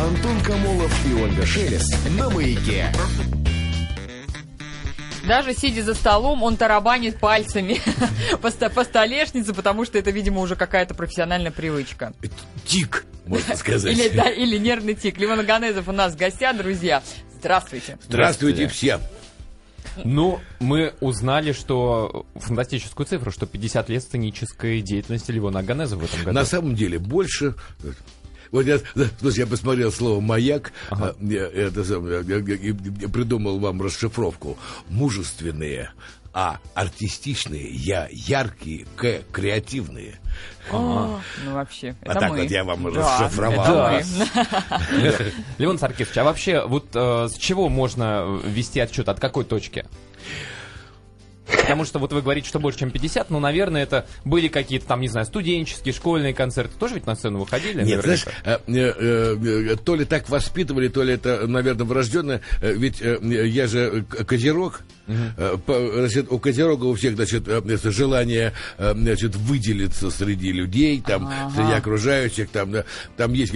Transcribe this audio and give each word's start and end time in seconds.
Антон 0.00 0.40
Камолов 0.40 1.06
и 1.06 1.12
Ольга 1.12 1.44
Шелест 1.44 1.94
на 2.16 2.30
маяке. 2.30 2.90
Даже 5.28 5.52
сидя 5.52 5.82
за 5.82 5.92
столом, 5.92 6.42
он 6.42 6.56
тарабанит 6.56 7.18
пальцами 7.18 7.82
по, 8.40 8.50
по 8.50 8.84
столешнице, 8.84 9.52
потому 9.52 9.84
что 9.84 9.98
это, 9.98 10.10
видимо, 10.10 10.40
уже 10.40 10.56
какая-то 10.56 10.94
профессиональная 10.94 11.50
привычка. 11.50 12.14
Тик, 12.64 13.04
можно 13.26 13.54
сказать. 13.58 13.94
Или, 13.94 14.08
да, 14.08 14.30
или 14.30 14.56
нервный 14.56 14.94
тик. 14.94 15.18
Лимон 15.18 15.40
Аганезов 15.40 15.86
у 15.86 15.92
нас 15.92 16.14
в 16.14 16.16
гостях, 16.16 16.56
друзья. 16.56 17.02
Здравствуйте. 17.38 17.98
Здравствуйте 18.08 18.68
всем. 18.68 19.02
Ну, 20.02 20.40
мы 20.60 20.94
узнали, 21.00 21.52
что 21.52 22.24
фантастическую 22.36 23.06
цифру, 23.06 23.30
что 23.30 23.44
50 23.44 23.90
лет 23.90 24.02
сценической 24.02 24.80
деятельности 24.80 25.30
Левона 25.30 25.58
Аганеза 25.58 25.96
в 25.98 26.04
этом 26.04 26.20
году. 26.20 26.32
На 26.32 26.46
самом 26.46 26.74
деле 26.74 26.98
больше 26.98 27.54
вот 28.50 28.66
я, 28.66 28.80
слушай, 29.20 29.40
я 29.40 29.46
посмотрел 29.46 29.92
слово 29.92 30.20
«маяк», 30.20 30.72
ага. 30.90 31.14
я, 31.20 31.46
это, 31.46 31.80
я, 31.80 33.08
придумал 33.08 33.58
вам 33.58 33.80
расшифровку. 33.82 34.58
Мужественные, 34.88 35.90
а 36.32 36.58
артистичные, 36.74 37.68
я 37.70 38.08
яркие, 38.10 38.86
к 38.96 39.22
креативные. 39.32 40.20
Ага. 40.70 41.22
Ну, 41.44 41.54
вообще, 41.54 41.96
это 42.02 42.12
А 42.12 42.20
так 42.20 42.30
вот 42.30 42.50
я 42.50 42.64
вам 42.64 42.92
да, 42.92 43.18
расшифровал. 43.18 44.00
Леон 45.58 45.78
Саркисович, 45.78 46.18
а 46.18 46.24
вообще, 46.24 46.64
вот 46.64 46.86
э, 46.94 47.28
с 47.28 47.36
чего 47.36 47.68
можно 47.68 48.40
вести 48.44 48.78
отчет, 48.78 49.08
от 49.08 49.18
какой 49.18 49.44
точки? 49.44 49.86
Потому 51.70 51.84
что 51.84 52.00
вот 52.00 52.12
вы 52.12 52.20
говорите, 52.20 52.48
что 52.48 52.58
больше, 52.58 52.80
чем 52.80 52.90
50, 52.90 53.30
ну, 53.30 53.38
наверное, 53.38 53.84
это 53.84 54.04
были 54.24 54.48
какие-то 54.48 54.86
там, 54.86 55.00
не 55.00 55.06
знаю, 55.06 55.24
студенческие, 55.24 55.94
школьные 55.94 56.34
концерты. 56.34 56.72
Тоже 56.76 56.94
ведь 56.94 57.06
на 57.06 57.14
сцену 57.14 57.38
выходили? 57.38 57.84
Нет, 57.84 58.02
знаешь, 58.02 58.26
э, 58.44 58.58
э, 58.66 58.72
э, 58.76 59.76
то 59.76 59.94
ли 59.94 60.04
так 60.04 60.28
воспитывали, 60.28 60.88
то 60.88 61.04
ли 61.04 61.14
это, 61.14 61.46
наверное, 61.46 61.86
врожденное. 61.86 62.40
Ведь 62.60 63.00
я 63.00 63.68
же 63.68 64.04
козерог. 64.26 64.80
Угу. 65.06 65.92
Значит, 65.94 66.26
у 66.30 66.40
козерога 66.40 66.84
у 66.86 66.94
всех, 66.94 67.14
значит, 67.14 67.44
желание, 67.84 68.52
значит, 68.76 69.36
выделиться 69.36 70.10
среди 70.10 70.52
людей, 70.52 71.02
там, 71.04 71.26
ага. 71.26 71.50
среди 71.54 71.72
окружающих, 71.72 72.48
там, 72.50 72.74
там 73.16 73.32
есть 73.32 73.52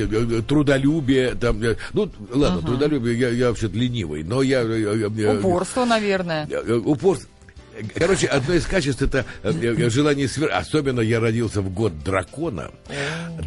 трудолюбие, 0.46 1.34
там, 1.34 1.60
ну, 1.92 2.10
ладно, 2.32 2.58
ага. 2.58 2.66
трудолюбие, 2.66 3.18
я, 3.18 3.28
я 3.30 3.48
вообще-то 3.48 3.76
ленивый, 3.76 4.22
но 4.24 4.42
я... 4.42 4.64
Упорство, 4.64 5.84
наверное. 5.84 6.48
Упорство, 6.84 7.28
Короче, 7.94 8.26
одно 8.26 8.54
из 8.54 8.66
качеств 8.66 9.02
это 9.02 9.24
э, 9.42 9.52
э, 9.52 9.90
желание 9.90 10.28
свер... 10.28 10.50
Особенно 10.52 11.00
я 11.00 11.20
родился 11.20 11.60
в 11.60 11.72
год 11.72 12.02
дракона. 12.04 12.70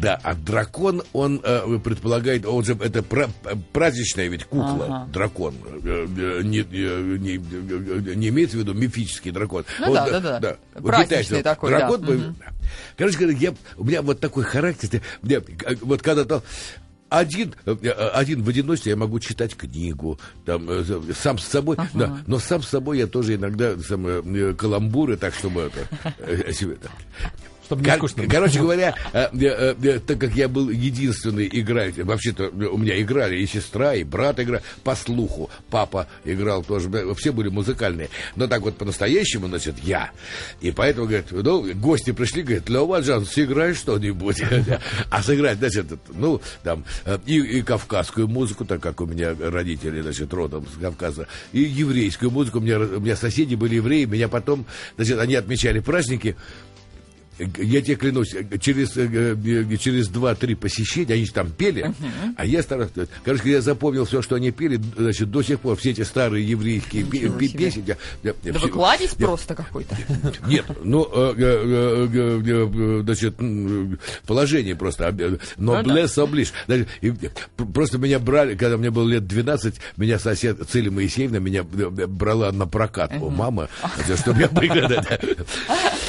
Да, 0.00 0.20
а 0.22 0.34
дракон, 0.34 1.02
он 1.12 1.40
э, 1.42 1.78
предполагает, 1.82 2.46
он 2.46 2.64
же 2.64 2.76
это 2.80 3.02
праздничная 3.72 4.28
ведь 4.28 4.44
кукла, 4.44 4.84
ага. 4.84 5.08
дракон. 5.12 5.54
Не, 5.82 6.64
не, 6.64 8.14
не 8.16 8.28
имеется 8.28 8.56
в 8.56 8.60
виду 8.60 8.74
мифический 8.74 9.30
дракон. 9.30 9.64
Ну, 9.80 9.94
да, 9.94 10.08
да, 10.10 10.20
да, 10.20 10.40
да. 10.40 10.56
Праздничный 10.80 11.42
такой, 11.42 11.70
дракон, 11.70 12.02
да. 12.02 12.34
Короче 12.96 13.18
говоря, 13.18 13.36
я, 13.38 13.54
у 13.76 13.84
меня 13.84 14.02
вот 14.02 14.20
такой 14.20 14.44
характер. 14.44 15.00
Мне, 15.22 15.40
вот 15.80 16.02
когда-то 16.02 16.42
один, 17.08 17.54
э, 17.66 17.90
один 17.90 18.42
в 18.42 18.48
одиночестве 18.48 18.90
я 18.90 18.96
могу 18.96 19.18
читать 19.20 19.56
книгу, 19.56 20.18
там, 20.44 20.68
э, 20.68 20.84
сам 21.14 21.38
с 21.38 21.44
собой, 21.44 21.76
ага. 21.78 21.88
да, 21.94 22.18
но 22.26 22.38
сам 22.38 22.62
с 22.62 22.68
собой 22.68 22.98
я 22.98 23.06
тоже 23.06 23.36
иногда 23.36 23.76
сам, 23.78 24.06
э, 24.06 24.54
каламбуры, 24.54 25.16
так 25.16 25.34
чтобы 25.34 25.70
это, 25.70 26.52
себе, 26.52 26.76
так, 26.76 26.92
чтобы 27.68 27.84
не 27.84 27.94
скучно 27.96 28.22
было. 28.22 28.30
Короче 28.30 28.60
говоря, 28.60 28.94
э, 29.12 29.28
э, 29.38 29.74
э, 29.82 30.00
так 30.00 30.18
как 30.18 30.34
я 30.34 30.48
был 30.48 30.70
единственный 30.70 31.48
играть, 31.52 31.98
вообще-то 31.98 32.48
у 32.48 32.78
меня 32.78 33.00
играли 33.00 33.36
и 33.36 33.46
сестра, 33.46 33.94
и 33.94 34.04
брат 34.04 34.40
играл, 34.40 34.62
по 34.84 34.96
слуху, 34.96 35.50
папа 35.68 36.08
играл 36.24 36.64
тоже, 36.64 36.88
все 37.14 37.30
были 37.30 37.48
музыкальные, 37.48 38.08
но 38.36 38.46
так 38.46 38.62
вот 38.62 38.78
по-настоящему, 38.78 39.48
значит, 39.48 39.74
я. 39.82 40.12
И 40.62 40.70
поэтому, 40.70 41.06
говорит, 41.06 41.26
ну, 41.30 41.74
гости 41.74 42.12
пришли, 42.12 42.42
говорят, 42.42 42.70
Лева 42.70 43.00
Джан, 43.00 43.26
сыграй 43.26 43.74
что-нибудь. 43.74 44.42
А 45.10 45.22
сыграть, 45.22 45.58
значит, 45.58 45.86
ну, 46.14 46.40
там, 46.62 46.84
и, 47.26 47.38
и 47.38 47.62
кавказскую 47.62 48.28
музыку, 48.28 48.64
так 48.64 48.80
как 48.80 49.00
у 49.00 49.06
меня 49.06 49.34
родители, 49.38 50.00
значит, 50.00 50.32
родом 50.32 50.66
с 50.66 50.80
Кавказа, 50.80 51.26
и 51.52 51.60
еврейскую 51.60 52.30
музыку, 52.30 52.58
у 52.58 52.60
меня, 52.60 52.78
у 52.78 53.00
меня 53.00 53.16
соседи 53.16 53.54
были 53.54 53.76
евреи, 53.76 54.04
меня 54.04 54.28
потом, 54.28 54.66
значит, 54.96 55.18
они 55.18 55.34
отмечали 55.34 55.80
праздники, 55.80 56.36
я 57.38 57.80
тебе 57.80 57.94
клянусь, 57.96 58.34
через, 58.60 58.96
э, 58.96 59.08
э, 59.08 59.76
через 59.76 60.08
два-три 60.08 60.54
посещения, 60.54 61.14
они 61.14 61.26
там 61.26 61.50
пели, 61.50 61.84
uh-huh. 61.84 62.34
а 62.36 62.44
я 62.44 62.62
старался... 62.62 63.08
Короче, 63.24 63.50
я 63.50 63.60
запомнил 63.60 64.04
все, 64.04 64.22
что 64.22 64.34
они 64.36 64.50
пели, 64.50 64.80
значит, 64.96 65.30
до 65.30 65.42
сих 65.42 65.60
пор, 65.60 65.76
все 65.76 65.90
эти 65.90 66.02
старые 66.02 66.48
еврейские 66.48 67.04
песни. 67.04 67.84
Я, 67.86 67.96
я, 68.22 68.34
да 68.52 68.58
вы 68.58 68.68
кладезь 68.68 69.14
я, 69.18 69.26
просто 69.26 69.54
какой-то. 69.54 69.96
Нет, 70.46 70.64
ну, 70.82 71.08
э, 71.12 73.02
значит, 73.04 73.36
положение 74.26 74.74
просто. 74.74 75.38
Ноблес 75.56 76.16
ну, 76.16 76.22
оближ. 76.24 76.52
Просто 77.72 77.98
меня 77.98 78.18
брали, 78.18 78.56
когда 78.56 78.76
мне 78.76 78.90
было 78.90 79.08
лет 79.08 79.26
12, 79.26 79.76
меня 79.96 80.18
сосед 80.18 80.58
Целия 80.68 80.90
Моисеевна 80.90 81.38
меня 81.38 81.62
брала 81.62 82.50
на 82.52 82.66
прокат 82.66 83.12
у 83.20 83.30
мамы, 83.30 83.68
чтобы 84.16 84.40
я 84.40 84.48
выиграл. 84.48 84.90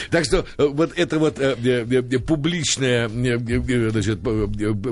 Так 0.10 0.26
что 0.26 0.46
вот 0.58 0.92
это 0.96 1.20
вот 1.20 1.40
э, 1.40 1.56
э, 1.64 1.86
э, 1.90 2.20
публичное, 2.20 3.08
значит, 3.10 4.20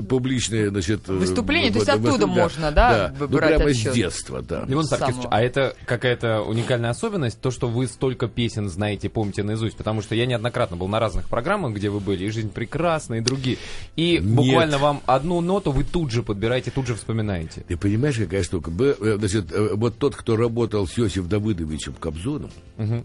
публичное, 0.08 0.70
значит... 0.70 1.08
Выступление, 1.08 1.72
то 1.72 1.78
есть 1.78 1.88
оттуда 1.88 2.26
можно, 2.26 2.70
да, 2.72 3.10
да. 3.10 3.14
Ну, 3.18 3.28
прямо 3.28 3.64
отчет. 3.66 3.92
с 3.92 3.94
детства, 3.94 4.42
да. 4.42 4.64
Леон 4.66 4.84
Саркисович, 4.84 5.26
а 5.30 5.42
это 5.42 5.74
какая-то 5.86 6.42
уникальная 6.42 6.90
особенность, 6.90 7.40
то, 7.40 7.50
что 7.50 7.68
вы 7.68 7.86
столько 7.86 8.28
песен 8.28 8.68
знаете, 8.68 9.08
помните 9.08 9.42
наизусть, 9.42 9.76
потому 9.76 10.02
что 10.02 10.14
я 10.14 10.26
неоднократно 10.26 10.76
был 10.76 10.88
на 10.88 11.00
разных 11.00 11.28
программах, 11.28 11.74
где 11.74 11.90
вы 11.90 12.00
были, 12.00 12.24
и 12.24 12.30
«Жизнь 12.30 12.50
прекрасна», 12.50 13.14
и 13.14 13.20
другие, 13.20 13.58
и 13.96 14.12
Нет. 14.12 14.24
буквально 14.24 14.78
вам 14.78 15.02
одну 15.06 15.40
ноту 15.40 15.72
вы 15.72 15.84
тут 15.84 16.10
же 16.10 16.22
подбираете, 16.22 16.70
тут 16.70 16.86
же 16.86 16.94
вспоминаете. 16.94 17.64
Ты 17.66 17.76
понимаешь, 17.76 18.16
какая 18.16 18.42
штука? 18.42 18.70
Значит, 18.70 19.46
вот 19.72 19.98
тот, 19.98 20.14
кто 20.14 20.36
работал 20.36 20.86
с 20.86 20.98
Иосиф 20.98 21.28
Давыдовичем 21.28 21.94
Кобзоном, 21.94 22.50
угу. 22.76 23.04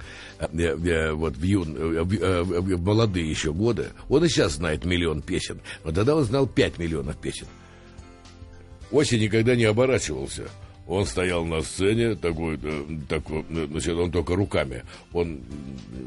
вот 0.52 1.38
в, 1.38 1.44
юн, 1.44 2.03
в, 2.04 2.44
в 2.44 2.82
молодые 2.82 3.30
еще 3.30 3.54
годы, 3.54 3.90
он 4.10 4.24
и 4.26 4.28
сейчас 4.28 4.54
знает 4.54 4.86
миллион 4.86 5.22
песен. 5.22 5.62
Но 5.84 5.92
тогда 5.92 6.16
он 6.16 6.24
знал 6.24 6.48
пять 6.48 6.78
миллионов 6.78 7.18
песен. 7.18 7.48
Осень 8.92 9.22
никогда 9.22 9.56
не 9.56 9.66
оборачивался. 9.66 10.48
Он 10.86 11.06
стоял 11.06 11.46
на 11.46 11.62
сцене, 11.62 12.16
такой, 12.16 12.60
э, 12.62 12.86
такой, 13.08 13.46
э, 13.50 13.68
значит, 13.70 13.94
он 13.94 14.12
только 14.12 14.36
руками. 14.36 14.84
Он 15.14 15.42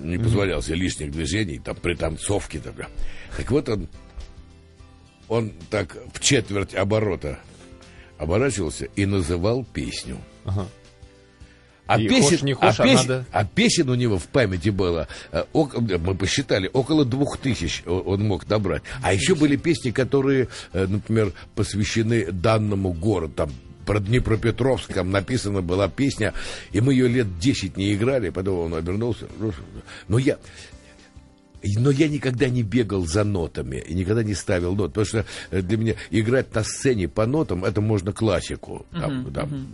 не 0.02 0.18
позволял 0.18 0.62
себе 0.62 0.76
лишних 0.76 1.10
движений, 1.10 1.58
там, 1.58 1.76
пританцовки. 1.76 2.58
Так, 2.58 2.74
так 3.36 3.50
вот 3.50 3.68
он, 3.68 3.88
он 5.28 5.52
так 5.70 5.96
в 6.12 6.20
четверть 6.20 6.74
оборота 6.74 7.38
оборачивался 8.18 8.84
и 8.96 9.06
называл 9.06 9.64
песню. 9.64 10.18
Ага. 10.44 10.68
А, 11.86 12.00
и 12.00 12.08
песен, 12.08 12.44
не 12.44 12.52
хочешь, 12.52 12.80
а, 12.80 12.82
а, 12.82 12.86
песен, 12.86 13.08
надо... 13.08 13.26
а 13.30 13.44
песен 13.44 13.88
у 13.90 13.94
него 13.94 14.18
в 14.18 14.26
памяти 14.26 14.70
было, 14.70 15.06
э, 15.30 15.44
мы 15.54 16.14
посчитали, 16.14 16.68
около 16.72 17.04
двух 17.04 17.38
тысяч 17.38 17.82
он 17.86 18.24
мог 18.24 18.48
набрать. 18.48 18.82
А 19.02 19.12
еще 19.12 19.34
были 19.34 19.56
песни, 19.56 19.90
которые, 19.90 20.48
э, 20.72 20.86
например, 20.86 21.32
посвящены 21.54 22.32
данному 22.32 22.92
городу, 22.92 23.34
там 23.34 23.50
про 23.84 24.00
Днепропетровск 24.00 24.92
там 24.92 25.12
написана 25.12 25.62
была 25.62 25.88
песня, 25.88 26.34
и 26.72 26.80
мы 26.80 26.92
ее 26.92 27.06
лет 27.06 27.38
10 27.38 27.76
не 27.76 27.94
играли, 27.94 28.30
потом 28.30 28.58
он 28.58 28.74
обернулся. 28.74 29.26
Но 30.08 30.18
я, 30.18 30.38
но 31.62 31.92
я 31.92 32.08
никогда 32.08 32.48
не 32.48 32.64
бегал 32.64 33.06
за 33.06 33.22
нотами 33.22 33.76
и 33.76 33.94
никогда 33.94 34.24
не 34.24 34.34
ставил 34.34 34.74
нот, 34.74 34.88
потому 34.88 35.06
что 35.06 35.24
э, 35.52 35.62
для 35.62 35.76
меня 35.76 35.94
играть 36.10 36.52
на 36.52 36.64
сцене 36.64 37.06
по 37.06 37.26
нотам 37.26 37.64
это 37.64 37.80
можно 37.80 38.12
классику. 38.12 38.86
Там, 38.90 39.26
uh-huh, 39.26 39.32
там, 39.32 39.48
uh-huh 39.48 39.66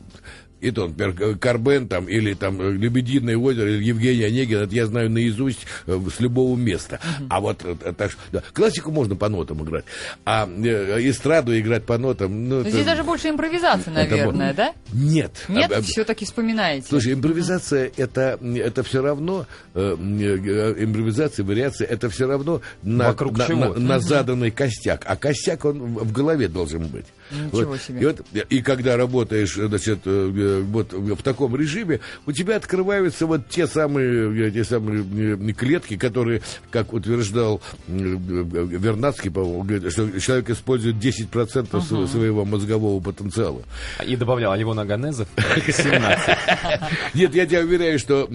и 0.62 0.70
то, 0.70 0.86
например, 0.86 1.36
Карбен 1.38 1.88
там, 1.88 2.08
или 2.08 2.34
там 2.34 2.60
Лебединое 2.62 3.36
озеро, 3.36 3.68
или 3.68 3.82
Евгений 3.82 4.22
Онегин, 4.22 4.58
это 4.58 4.74
я 4.74 4.86
знаю 4.86 5.10
наизусть 5.10 5.66
э, 5.86 6.00
с 6.16 6.20
любого 6.20 6.56
места. 6.56 7.00
Uh-huh. 7.02 7.26
А 7.30 7.40
вот 7.40 7.62
э, 7.64 7.92
так, 7.92 8.12
да, 8.30 8.42
классику 8.54 8.92
можно 8.92 9.16
по 9.16 9.28
нотам 9.28 9.64
играть, 9.64 9.84
а 10.24 10.48
э, 10.48 11.08
эстраду 11.08 11.58
играть 11.58 11.84
по 11.84 11.98
нотам... 11.98 12.48
Ну, 12.48 12.60
это, 12.60 12.70
здесь 12.70 12.86
даже 12.86 13.02
больше 13.02 13.30
импровизация, 13.30 13.92
наверное, 13.92 14.50
это, 14.50 14.56
да? 14.56 14.72
Нет. 14.92 15.32
Нет, 15.48 15.72
а, 15.72 15.82
все-таки 15.82 16.24
вспоминаете. 16.24 16.86
Слушай, 16.88 17.14
импровизация 17.14 17.88
uh-huh. 17.88 17.94
это, 17.96 18.38
это 18.56 18.82
все 18.84 19.02
равно, 19.02 19.46
э, 19.74 19.96
импровизация, 20.78 21.44
вариация, 21.44 21.88
это 21.88 22.08
все 22.08 22.28
равно 22.28 22.62
на, 22.84 23.08
Вокруг 23.08 23.36
на, 23.36 23.46
чего? 23.48 23.74
на, 23.74 23.80
на 23.80 23.98
заданный 23.98 24.52
костяк. 24.52 25.02
А 25.06 25.16
костяк, 25.16 25.64
он 25.64 25.80
в 25.80 26.12
голове 26.12 26.46
должен 26.46 26.86
быть. 26.86 27.06
Ничего 27.32 27.72
вот. 27.72 27.82
себе. 27.82 28.00
И, 28.00 28.04
вот, 28.04 28.20
и 28.48 28.62
когда 28.62 28.96
работаешь, 28.96 29.54
значит, 29.54 30.00
э, 30.04 30.51
вот 30.60 30.92
в 30.92 31.22
таком 31.22 31.56
режиме, 31.56 32.00
у 32.26 32.32
тебя 32.32 32.56
открываются 32.56 33.26
вот 33.26 33.48
те 33.48 33.66
самые, 33.66 34.50
те 34.50 34.64
самые 34.64 35.04
э, 35.48 35.52
клетки, 35.52 35.96
которые, 35.96 36.42
как 36.70 36.92
утверждал 36.92 37.60
э, 37.88 37.92
э, 37.92 38.16
Вернадский, 38.16 39.30
по-моему, 39.30 39.62
говорит, 39.62 39.92
что 39.92 40.20
человек 40.20 40.50
использует 40.50 40.96
10% 40.96 41.70
uh 41.70 42.06
своего 42.06 42.44
мозгового 42.44 43.00
потенциала. 43.00 43.62
И 44.06 44.16
добавлял 44.16 44.52
Аливон 44.52 44.78
Аганезов 44.78 45.28
17. 45.66 46.36
Нет, 47.14 47.34
я 47.34 47.46
тебя 47.46 47.60
уверяю, 47.60 47.98
что 47.98 48.28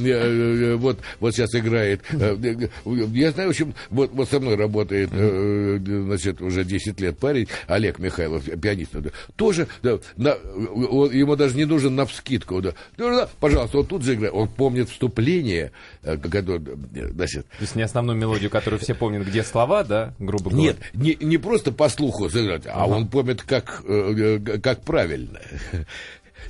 вот, 0.77 0.99
вот 1.19 1.35
сейчас 1.35 1.53
играет. 1.55 2.01
я 2.11 3.31
знаю, 3.31 3.49
в 3.49 3.51
общем, 3.51 3.73
вот, 3.89 4.11
вот 4.13 4.29
со 4.29 4.39
мной 4.39 4.55
работает, 4.55 5.09
значит, 5.11 6.41
уже 6.41 6.63
10 6.63 6.99
лет 7.01 7.17
парень, 7.17 7.47
Олег 7.67 7.99
Михайлов, 7.99 8.43
пианист. 8.43 8.91
Тоже, 9.35 9.67
да, 9.83 9.99
на- 10.15 10.35
он- 10.35 11.11
ему 11.11 11.35
даже 11.35 11.55
не 11.55 11.65
нужен 11.65 11.95
на 11.95 12.05
вскидку. 12.07 12.61
Да, 12.61 12.73
Да, 12.97 13.29
пожалуйста, 13.39 13.77
вот 13.77 13.87
тут 13.87 14.03
же 14.03 14.15
играет. 14.15 14.33
Он 14.33 14.47
помнит 14.47 14.89
вступление, 14.89 15.71
которое, 16.03 16.59
э, 16.95 17.09
значит, 17.11 17.47
То 17.49 17.61
есть 17.61 17.75
не 17.75 17.83
основную 17.83 18.17
мелодию, 18.17 18.49
которую 18.49 18.79
все 18.79 18.95
помнят, 18.95 19.25
где 19.25 19.43
слова, 19.43 19.83
да, 19.83 20.13
грубо 20.19 20.49
говоря. 20.49 20.69
нет, 20.69 20.77
не, 20.93 21.17
не 21.19 21.37
просто 21.37 21.71
по 21.71 21.89
слуху 21.89 22.29
сыграть, 22.29 22.63
а 22.67 22.87
он 22.87 23.07
помнит, 23.07 23.41
как, 23.43 23.83
э, 23.87 24.39
э, 24.45 24.59
как 24.59 24.83
правильно. 24.83 25.39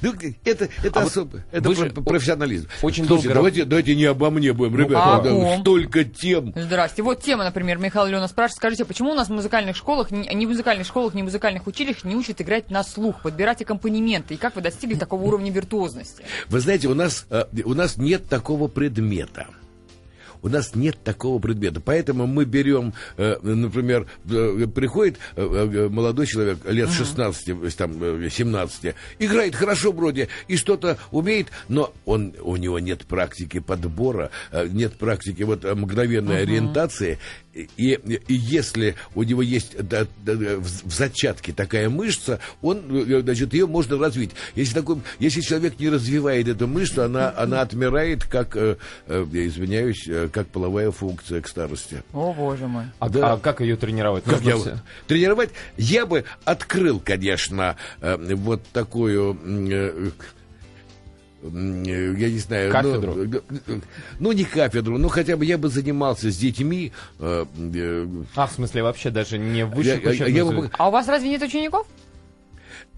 Ну, 0.01 0.13
это, 0.45 0.69
это 0.83 0.99
А 0.99 1.03
особо, 1.03 1.43
это 1.51 1.71
про- 1.91 2.01
профессионализм. 2.01 2.67
очень 2.81 3.05
Слушайте, 3.05 3.29
долго 3.29 3.33
давайте, 3.33 3.65
давайте 3.65 3.95
не 3.95 4.05
обо 4.05 4.29
мне 4.29 4.53
будем, 4.53 4.77
ребята, 4.77 5.03
а 5.03 5.17
о 5.19 5.21
да, 5.21 5.59
столько 5.59 6.03
тем. 6.03 6.53
Здрасте. 6.55 7.01
Вот 7.03 7.21
тема, 7.21 7.43
например, 7.43 7.77
Михаил 7.77 8.07
Леонов 8.07 8.29
спрашивает, 8.29 8.57
скажите, 8.57 8.85
почему 8.85 9.11
у 9.11 9.15
нас 9.15 9.27
в 9.27 9.31
музыкальных 9.31 9.75
школах, 9.75 10.11
ни 10.11 10.45
в 10.45 10.49
музыкальных 10.49 10.85
школах, 10.85 11.13
ни 11.13 11.21
в 11.21 11.25
музыкальных 11.25 11.67
училищах 11.67 12.03
не 12.05 12.15
учат 12.15 12.41
играть 12.41 12.69
на 12.69 12.83
слух, 12.83 13.21
подбирать 13.21 13.61
аккомпанементы? 13.61 14.35
И 14.35 14.37
как 14.37 14.55
вы 14.55 14.61
достигли 14.61 14.95
такого 14.95 15.23
уровня 15.23 15.51
виртуозности? 15.51 16.23
Вы 16.49 16.59
знаете, 16.59 16.87
у 16.87 16.93
нас, 16.93 17.25
э, 17.29 17.45
у 17.65 17.73
нас 17.73 17.97
нет 17.97 18.27
такого 18.27 18.67
предмета. 18.67 19.47
У 20.41 20.49
нас 20.49 20.75
нет 20.75 20.97
такого 21.03 21.39
предмета. 21.39 21.81
Поэтому 21.81 22.27
мы 22.27 22.45
берем, 22.45 22.93
э, 23.17 23.37
например, 23.41 24.07
э, 24.29 24.67
приходит 24.73 25.17
э, 25.35 25.89
молодой 25.89 26.27
человек 26.27 26.59
лет 26.65 26.89
16, 26.89 27.49
э, 27.49 27.69
там, 27.77 28.01
э, 28.01 28.29
17, 28.29 28.95
играет 29.19 29.55
хорошо 29.55 29.91
вроде 29.91 30.29
и 30.47 30.57
что-то 30.57 30.97
умеет, 31.11 31.47
но 31.67 31.93
он, 32.05 32.33
у 32.41 32.55
него 32.55 32.79
нет 32.79 33.05
практики 33.05 33.59
подбора, 33.59 34.31
нет 34.69 34.97
практики 34.97 35.43
вот 35.43 35.63
мгновенной 35.63 36.41
ориентации. 36.41 37.19
И, 37.77 37.93
и 38.27 38.33
если 38.33 38.95
у 39.15 39.23
него 39.23 39.41
есть 39.41 39.75
да, 39.87 40.05
да, 40.23 40.33
в 40.33 40.87
в 40.87 40.93
зачатке 40.93 41.53
такая 41.53 41.89
мышца, 41.89 42.39
он, 42.61 42.83
э, 43.09 43.21
значит, 43.21 43.53
ее 43.53 43.65
можно 43.65 43.97
развить. 43.97 44.31
Если, 44.55 44.73
такой, 44.75 45.01
если 45.19 45.41
человек 45.41 45.79
не 45.79 45.89
развивает 45.89 46.47
эту 46.47 46.67
мышцу, 46.67 47.03
она, 47.03 47.33
она 47.35 47.61
отмирает, 47.61 48.25
как, 48.25 48.55
э, 48.55 48.77
э, 49.07 49.25
я 49.31 49.47
извиняюсь, 49.47 50.07
как 50.31 50.47
половая 50.47 50.91
функция 50.91 51.41
к 51.41 51.47
старости. 51.47 52.03
О, 52.13 52.33
боже 52.33 52.67
мой. 52.67 52.85
А, 52.99 53.09
Да. 53.09 53.33
а 53.33 53.37
как 53.37 53.61
ее 53.61 53.75
тренировать? 53.75 54.23
Как 54.23 54.41
я 54.41 54.55
все- 54.57 54.77
тренировать? 55.07 55.49
Я 55.77 56.05
бы 56.05 56.25
открыл, 56.45 56.99
конечно, 57.03 57.75
вот 58.01 58.61
такую, 58.71 59.33
я 61.43 62.29
не 62.29 62.39
знаю, 62.39 62.71
Кафедру? 62.71 63.13
Ну, 63.15 63.81
ну, 64.19 64.31
не 64.31 64.43
кафедру, 64.43 64.97
но 64.97 65.07
хотя 65.07 65.37
бы 65.37 65.45
я 65.45 65.57
бы 65.57 65.69
занимался 65.69 66.31
с 66.31 66.37
детьми. 66.37 66.91
э, 67.19 67.45
э, 67.75 68.07
А, 68.35 68.47
в 68.47 68.51
смысле, 68.51 68.83
вообще 68.83 69.09
даже 69.11 69.37
не 69.37 69.65
в 69.65 69.69
Я- 69.69 69.75
высших 69.75 70.03
я- 70.03 70.09
учебных 70.09 70.35
я 70.35 70.43
бы 70.43 70.49
заведениях? 70.49 70.71
А 70.77 70.87
у 70.87 70.91
вас 70.91 71.07
разве 71.07 71.29
нет 71.29 71.41
учеников? 71.41 71.87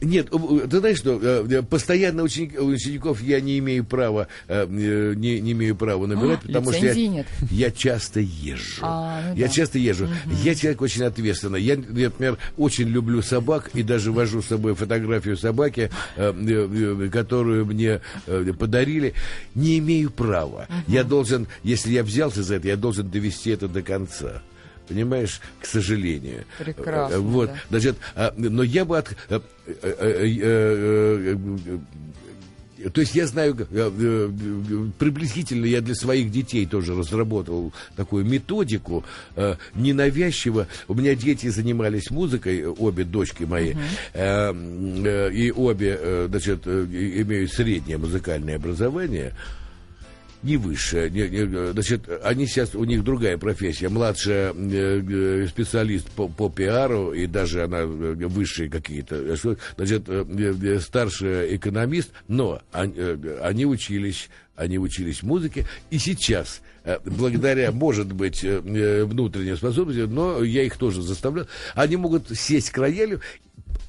Нет, 0.01 0.30
э, 0.31 0.68
ты 0.69 0.80
знаешь 0.80 0.98
что, 0.98 1.19
э, 1.22 1.46
э, 1.50 1.62
постоянно 1.62 2.24
ученик- 2.24 2.60
учеников 2.60 3.22
я 3.22 3.42
не 3.42 3.60
имею 3.60 3.84
права, 3.84 4.28
э, 4.48 4.66
э, 4.69 5.13
не, 5.16 5.40
не 5.42 5.51
имею 5.51 5.75
права 5.75 6.06
набирать, 6.07 6.42
потому 6.42 6.72
что 6.72 6.86
я, 6.86 7.07
нет. 7.07 7.28
я 7.51 7.69
часто 7.72 8.19
езжу. 8.22 8.81
А, 8.81 9.22
ну 9.30 9.36
я 9.36 9.48
да. 9.48 9.54
часто 9.54 9.78
езжу. 9.78 10.07
Я 10.44 10.56
человек 10.56 10.81
очень 10.81 11.04
ответственный. 11.04 11.62
Я, 11.62 11.75
например, 11.75 12.38
очень 12.57 12.88
люблю 12.88 13.22
собак 13.22 13.72
и 13.74 13.84
даже 13.84 14.12
вожу 14.12 14.42
с 14.42 14.48
собой 14.48 14.74
фотографию 14.75 15.36
собаки, 15.36 15.90
э, 16.16 16.34
э, 16.34 17.04
э, 17.06 17.10
которую 17.10 17.66
мне 17.66 18.01
э, 18.25 18.54
подарили. 18.57 19.13
Не 19.56 19.80
имею 19.80 20.12
права. 20.12 20.68
Я 20.88 21.04
должен, 21.04 21.48
если 21.63 21.92
я 21.92 22.04
взялся 22.04 22.42
за 22.44 22.56
это, 22.56 22.68
я 22.68 22.78
должен 22.78 23.10
довести 23.10 23.50
это 23.50 23.68
до 23.68 23.81
конца. 23.81 24.42
Понимаешь, 24.89 25.39
к 25.62 25.65
сожалению. 25.65 26.45
Прекрасно, 26.57 27.15
Э, 27.15 27.19
Вот, 27.19 27.47
да. 27.50 27.59
значит, 27.69 27.95
а, 28.15 28.33
но 28.36 28.63
я 28.63 28.83
бы 28.86 28.97
от, 28.97 29.15
э, 29.30 29.39
э, 29.71 31.38
то 32.94 33.01
есть 33.01 33.13
я 33.13 33.27
знаю, 33.27 33.56
приблизительно 34.97 35.65
я 35.65 35.81
для 35.81 35.94
своих 35.95 36.31
детей 36.31 36.65
тоже 36.65 36.95
разработал 36.95 37.74
такую 37.97 38.24
методику 38.25 39.03
ненавязчиво. 39.75 40.68
У 40.88 40.94
меня 40.94 41.13
дети 41.13 41.47
занимались 41.50 42.09
музыкой, 42.09 42.65
обе 42.65 43.03
дочки 43.03 43.44
мои, 43.44 43.75
э, 44.13 45.31
и 45.33 45.51
обе, 45.51 46.27
значит, 46.30 46.65
имеют 46.68 47.51
среднее 47.51 47.97
музыкальное 47.97 48.56
образование 48.56 49.33
не 50.44 50.57
высшая. 50.57 51.09
Не, 51.09 51.27
не, 51.27 51.71
значит, 51.74 52.09
они 52.24 52.47
сейчас, 52.47 52.75
у 52.75 52.83
них 52.83 53.03
другая 53.03 53.38
профессия. 53.38 53.89
Младшая 53.89 54.53
э, 54.53 55.01
э, 55.01 55.47
специалист 55.47 56.09
по, 56.12 56.27
по 56.27 56.50
пиару, 56.50 57.13
и 57.13 57.27
даже 57.27 57.63
она 57.63 57.80
э, 57.80 57.86
высшие 57.86 58.69
какие-то. 58.69 59.36
Значит, 59.77 60.03
э, 60.07 60.80
старшая 60.80 61.56
экономист, 61.56 62.12
но 62.27 62.62
они, 62.71 62.95
они 63.41 63.65
учились 63.65 64.30
они 64.56 64.77
учились 64.77 65.24
музыке, 65.24 65.65
и 65.89 65.97
сейчас, 65.97 66.62
благодаря, 67.06 67.71
может 67.71 68.12
быть, 68.12 68.44
внутренней 68.44 69.56
способности, 69.56 70.01
но 70.01 70.44
я 70.44 70.63
их 70.63 70.75
тоже 70.75 71.01
заставлял, 71.01 71.47
они 71.75 71.95
могут 71.95 72.38
сесть 72.38 72.69
к 72.71 72.77
роялю 72.77 73.21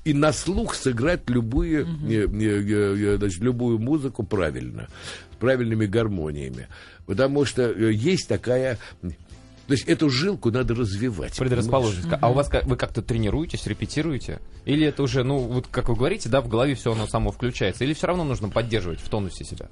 и 0.05 0.15
на 0.15 0.33
слух 0.33 0.75
сыграть 0.75 1.29
любые, 1.29 1.87
э, 2.09 3.17
значит, 3.19 3.41
любую 3.41 3.79
музыку 3.79 4.23
правильно, 4.23 4.89
с 5.33 5.37
правильными 5.37 5.87
гармониями. 5.87 6.69
Потому 7.07 7.45
что 7.45 7.63
э, 7.63 7.93
есть 7.93 8.29
такая... 8.29 8.79
То 9.03 9.75
есть 9.75 9.87
эту 9.89 10.11
жилку 10.11 10.51
надо 10.51 10.75
развивать. 10.75 11.37
Предрасположенность. 11.37 12.09
А 12.21 12.31
у 12.31 12.35
вас 12.35 12.49
как- 12.49 12.67
вы 12.67 12.77
как-то 12.77 13.03
тренируетесь, 13.03 13.67
репетируете? 13.67 14.41
Или 14.65 14.87
это 14.87 15.03
уже, 15.03 15.23
ну, 15.23 15.39
вот 15.39 15.69
как 15.69 15.89
вы 15.89 15.95
говорите, 15.95 16.29
да, 16.29 16.41
в 16.41 16.49
голове 16.49 16.75
все 16.75 16.93
оно 16.93 17.07
само 17.07 17.31
включается? 17.31 17.85
Или 17.85 17.93
все 17.95 18.09
равно 18.09 18.25
нужно 18.25 18.49
поддерживать 18.49 19.01
в 19.01 19.09
тонусе 19.09 19.45
себя? 19.45 19.69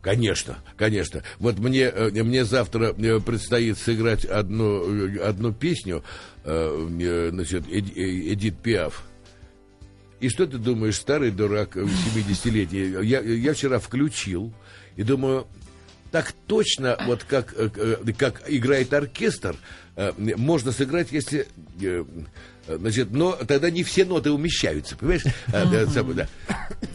Конечно, 0.00 0.58
конечно. 0.76 1.22
Вот 1.38 1.58
мне, 1.58 1.82
э, 1.82 2.10
мне 2.22 2.44
завтра 2.44 2.92
э, 2.96 3.20
предстоит 3.20 3.78
сыграть 3.78 4.24
одну, 4.24 4.82
одну 5.22 5.52
песню, 5.52 6.02
значит, 6.44 7.64
Эди- 7.68 8.32
Эдит 8.32 8.56
Пиаф. 8.58 9.04
И 10.20 10.28
что 10.28 10.46
ты 10.46 10.58
думаешь, 10.58 10.96
старый 10.96 11.30
дурак, 11.30 11.76
э, 11.76 11.82
70-летний? 11.82 13.06
Я, 13.06 13.20
я 13.20 13.54
вчера 13.54 13.78
включил 13.78 14.52
и 14.96 15.02
думаю, 15.02 15.46
так 16.10 16.32
точно, 16.46 16.96
вот 17.06 17.24
как, 17.24 17.52
э, 17.56 17.68
э, 17.76 18.12
как 18.16 18.42
играет 18.46 18.94
оркестр, 18.94 19.56
э, 19.96 20.12
можно 20.16 20.72
сыграть, 20.72 21.12
если... 21.12 21.46
Значит, 22.68 23.12
но 23.12 23.32
тогда 23.32 23.70
не 23.70 23.84
все 23.84 24.04
ноты 24.04 24.32
умещаются, 24.32 24.96
понимаешь? 24.96 25.22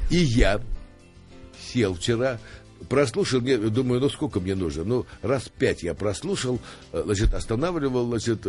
И 0.10 0.18
я 0.18 0.60
сел 1.72 1.94
вчера, 1.94 2.40
прослушал, 2.90 3.40
мне, 3.40 3.58
думаю, 3.58 4.02
ну 4.02 4.10
сколько 4.10 4.42
мне 4.42 4.54
нужно? 4.54 4.84
Ну, 4.84 5.06
раз 5.22 5.48
пять 5.48 5.82
я 5.82 5.94
прослушал, 5.94 6.60
значит, 6.92 7.34
останавливал, 7.34 8.08
значит, 8.08 8.46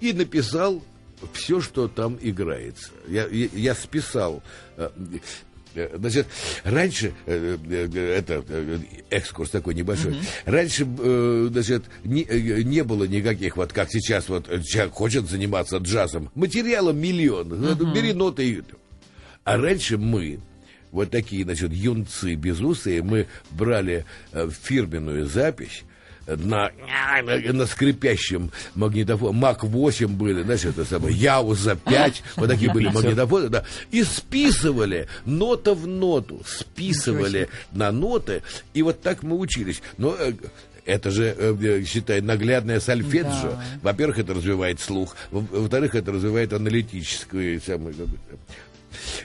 и 0.00 0.12
написал 0.12 0.82
все, 1.32 1.60
что 1.60 1.88
там 1.88 2.18
играется. 2.20 2.90
Я, 3.08 3.26
я, 3.28 3.48
я 3.52 3.74
списал. 3.74 4.42
э, 4.76 4.88
э, 5.74 5.96
Значит, 5.96 6.26
раньше, 6.64 7.14
э, 7.26 7.56
это 7.96 8.44
экскурс 9.10 9.50
такой 9.50 9.74
небольшой, 9.74 10.16
раньше, 10.44 10.86
э, 10.98 11.48
значит, 11.50 11.84
не, 12.04 12.24
не 12.64 12.84
было 12.84 13.04
никаких, 13.04 13.56
вот 13.56 13.72
как 13.72 13.88
сейчас, 13.90 14.28
вот 14.28 14.46
человек 14.64 14.92
хочет 14.92 15.28
заниматься 15.28 15.78
джазом, 15.78 16.30
материала 16.34 16.90
миллион, 16.92 17.48
Ну, 17.48 17.92
бери 17.94 18.12
ноты 18.12 18.48
и... 18.48 18.62
А 19.44 19.56
раньше 19.56 19.98
мы, 19.98 20.40
вот 20.90 21.10
такие, 21.10 21.44
значит, 21.44 21.72
юнцы 21.72 22.34
безусые, 22.34 23.02
мы 23.02 23.26
брали 23.50 24.04
фирменную 24.32 25.26
запись 25.26 25.84
на, 26.26 26.70
на, 27.22 27.52
на 27.52 27.66
скрипящем 27.66 28.50
магнитофоне. 28.74 29.38
МАК-8 29.38 30.08
были, 30.08 30.42
знаешь, 30.42 30.64
это 30.64 30.84
самое, 30.84 31.14
Яуза 31.16 31.76
5, 31.76 32.22
вот 32.36 32.48
такие 32.48 32.72
были 32.72 32.88
магнитофоны, 32.88 33.48
да, 33.48 33.64
и 33.90 34.02
списывали 34.04 35.08
нота 35.24 35.74
в 35.74 35.86
ноту, 35.86 36.42
списывали 36.46 37.48
на 37.72 37.92
ноты, 37.92 38.42
и 38.74 38.82
вот 38.82 39.00
так 39.00 39.22
мы 39.22 39.36
учились. 39.36 39.82
Но 39.98 40.14
э, 40.18 40.32
это 40.84 41.10
же, 41.10 41.34
э, 41.36 41.84
считай, 41.84 42.20
наглядное 42.20 42.80
сольфеджио. 42.80 43.50
Да. 43.52 43.64
Во-первых, 43.82 44.18
это 44.18 44.34
развивает 44.34 44.80
слух, 44.80 45.16
во- 45.30 45.40
во-вторых, 45.40 45.94
это 45.94 46.12
развивает 46.12 46.52
аналитическую 46.52 47.60
самую, 47.60 47.94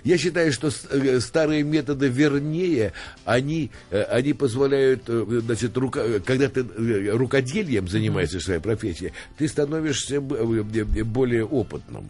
Я 0.03 0.17
считаю, 0.17 0.51
что 0.51 0.69
э, 0.89 1.19
старые 1.19 1.63
методы 1.63 2.07
вернее, 2.07 2.93
они, 3.25 3.71
э, 3.91 4.03
они 4.03 4.33
позволяют, 4.33 5.03
э, 5.07 5.41
значит, 5.45 5.75
рука- 5.77 6.19
когда 6.25 6.49
ты 6.49 6.63
рукоделием 7.11 7.87
занимаешься 7.87 8.39
своей 8.39 8.59
профессией, 8.59 9.13
ты 9.37 9.47
становишься 9.47 10.21
более 10.21 11.45
опытным. 11.45 12.09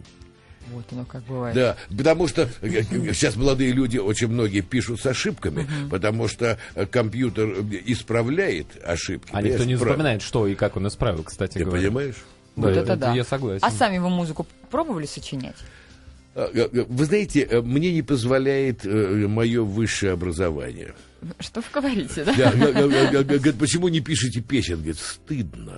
Вот 0.70 0.84
оно 0.92 1.06
как 1.06 1.22
бывает. 1.24 1.54
Да, 1.54 1.76
потому 1.96 2.28
что 2.28 2.46
сейчас 2.60 3.36
молодые 3.36 3.72
люди, 3.72 3.96
очень 3.96 4.28
многие 4.28 4.60
пишут 4.60 5.00
с 5.00 5.06
ошибками, 5.06 5.66
потому 5.90 6.28
что 6.28 6.58
компьютер 6.90 7.64
исправляет 7.86 8.66
ошибки. 8.84 9.30
А 9.32 9.40
никто 9.40 9.64
не 9.64 9.76
прав- 9.76 9.88
вспоминает, 9.88 10.20
что 10.22 10.46
и 10.46 10.54
как 10.54 10.76
он 10.76 10.86
исправил, 10.88 11.22
кстати 11.22 11.54
Ты 11.58 11.64
говоря. 11.64 11.84
понимаешь? 11.88 12.16
Вот 12.56 12.74
Да, 12.74 12.80
это 12.82 12.96
да. 12.96 13.14
Я 13.14 13.24
согласен. 13.24 13.64
А 13.64 13.70
сами 13.70 13.96
вы 13.98 14.10
музыку 14.10 14.46
пробовали 14.70 15.06
сочинять? 15.06 15.56
А, 16.38 16.50
э, 16.54 16.68
э, 16.72 16.84
Вы 16.88 17.04
знаете, 17.04 17.40
э, 17.40 17.60
мне 17.60 17.92
не 17.92 18.02
позволяет 18.02 18.84
мое 18.84 19.64
высшее 19.64 20.12
образование. 20.12 20.94
Что 21.40 21.60
вы 21.60 21.66
говорите, 21.74 22.22
да? 22.22 22.32
Говорит, 22.32 23.58
почему 23.58 23.88
не 23.88 24.00
пишете 24.00 24.40
песен? 24.40 24.76
Говорит, 24.76 24.98
стыдно. 24.98 25.76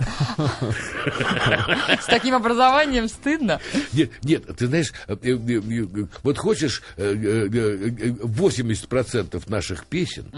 С 1.99 2.05
таким 2.07 2.35
образованием 2.35 3.09
стыдно. 3.09 3.59
Нет, 3.95 4.11
нет, 4.23 4.45
ты 4.55 4.67
знаешь, 4.67 4.93
э, 5.07 5.17
э, 5.23 5.31
э, 5.31 6.07
вот 6.23 6.37
хочешь 6.37 6.83
э, 6.99 7.15
э, 7.15 7.47
э, 7.47 8.11
80% 8.23 9.49
наших 9.49 9.87
песен, 9.87 10.31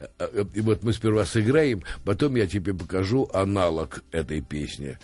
э, 0.00 0.06
э, 0.18 0.44
и 0.54 0.60
вот 0.62 0.82
мы 0.82 0.94
сперва 0.94 1.26
сыграем, 1.26 1.82
потом 2.06 2.36
я 2.36 2.46
тебе 2.46 2.72
покажу 2.72 3.28
аналог 3.34 4.04
этой 4.10 4.40
песни. 4.40 4.98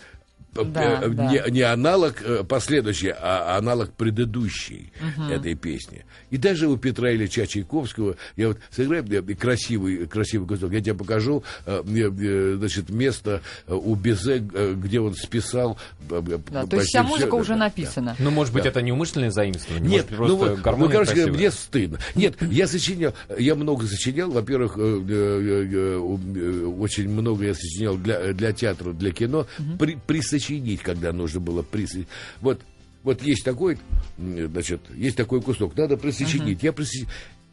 П- 0.53 0.63
Да, 0.65 1.01
э, 1.03 1.09
да. 1.09 1.31
Не, 1.31 1.51
не 1.51 1.61
аналог 1.61 2.21
э, 2.23 2.43
последующий, 2.43 3.09
а 3.11 3.57
аналог 3.57 3.91
предыдущей 3.93 4.91
этой 5.29 5.55
песни. 5.55 6.05
И 6.29 6.37
даже 6.37 6.67
у 6.67 6.77
Петра 6.77 7.11
Ильича 7.13 7.45
Чайковского, 7.47 8.15
я 8.35 8.49
вот 8.49 8.57
сыграю 8.71 9.05
э, 9.09 9.21
красивый, 9.35 10.05
красивый 10.07 10.47
кусок, 10.47 10.71
я 10.73 10.81
тебе 10.81 10.93
покажу, 10.95 11.43
э, 11.65 11.83
э, 11.85 12.55
значит, 12.57 12.89
место 12.89 13.41
э, 13.67 13.73
у 13.73 13.95
Безе, 13.95 14.43
э, 14.53 14.73
где 14.75 14.99
он 14.99 15.13
списал. 15.15 15.77
э, 16.09 16.21
э, 16.27 16.37
Да, 16.51 16.65
то 16.65 16.77
есть 16.77 16.89
вся 16.89 17.03
музыка 17.03 17.31
да, 17.31 17.37
уже 17.37 17.55
да, 17.55 17.71
да. 17.95 18.15
Ну, 18.19 18.31
может 18.31 18.53
быть, 18.53 18.65
это 18.65 18.81
неумышленное 18.81 19.31
заимствование? 19.31 19.89
Нет, 19.89 20.11
может, 20.11 20.11
ну 20.11 20.37
просто 20.37 20.55
вот, 20.55 20.57
ну, 20.57 20.63
короче 20.63 20.87
говоря, 20.87 21.05
красивая? 21.05 21.33
мне 21.33 21.51
стыдно. 21.51 21.99
Нет, 22.15 22.35
я 22.41 22.67
сочинял, 22.67 23.13
я 23.37 23.55
много 23.55 23.85
сочинял, 23.87 24.31
во-первых, 24.31 24.75
э, 24.77 24.81
э, 24.81 25.67
э, 25.73 25.97
э, 26.35 26.65
очень 26.65 27.09
много 27.09 27.45
я 27.45 27.53
сочинял 27.53 27.97
для, 27.97 28.33
для 28.33 28.51
театра, 28.53 28.91
для 28.93 29.11
кино, 29.11 29.47
при, 29.79 29.97
присочинить, 30.43 30.81
когда 30.81 31.11
нужно 31.13 31.39
было 31.39 31.61
присочинить. 31.61 32.07
Вот, 32.41 32.61
вот 33.03 33.21
есть 33.23 33.43
такой, 33.43 33.77
значит, 34.17 34.81
есть 34.95 35.17
такой 35.17 35.41
кусок, 35.41 35.75
надо 35.75 35.97
присочинить. 35.97 36.63
Я 36.63 36.71
присоч- 36.71 37.07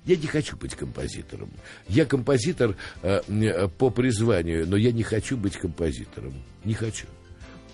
Я 0.06 0.16
не 0.16 0.26
хочу 0.26 0.56
быть 0.56 0.74
композитором. 0.74 1.50
Я 1.88 2.06
композитор 2.06 2.74
э, 3.02 3.68
по 3.78 3.90
призванию, 3.90 4.66
но 4.66 4.76
я 4.76 4.92
не 4.92 5.02
хочу 5.02 5.36
быть 5.36 5.56
композитором. 5.56 6.32
Не 6.64 6.72
хочу. 6.74 7.06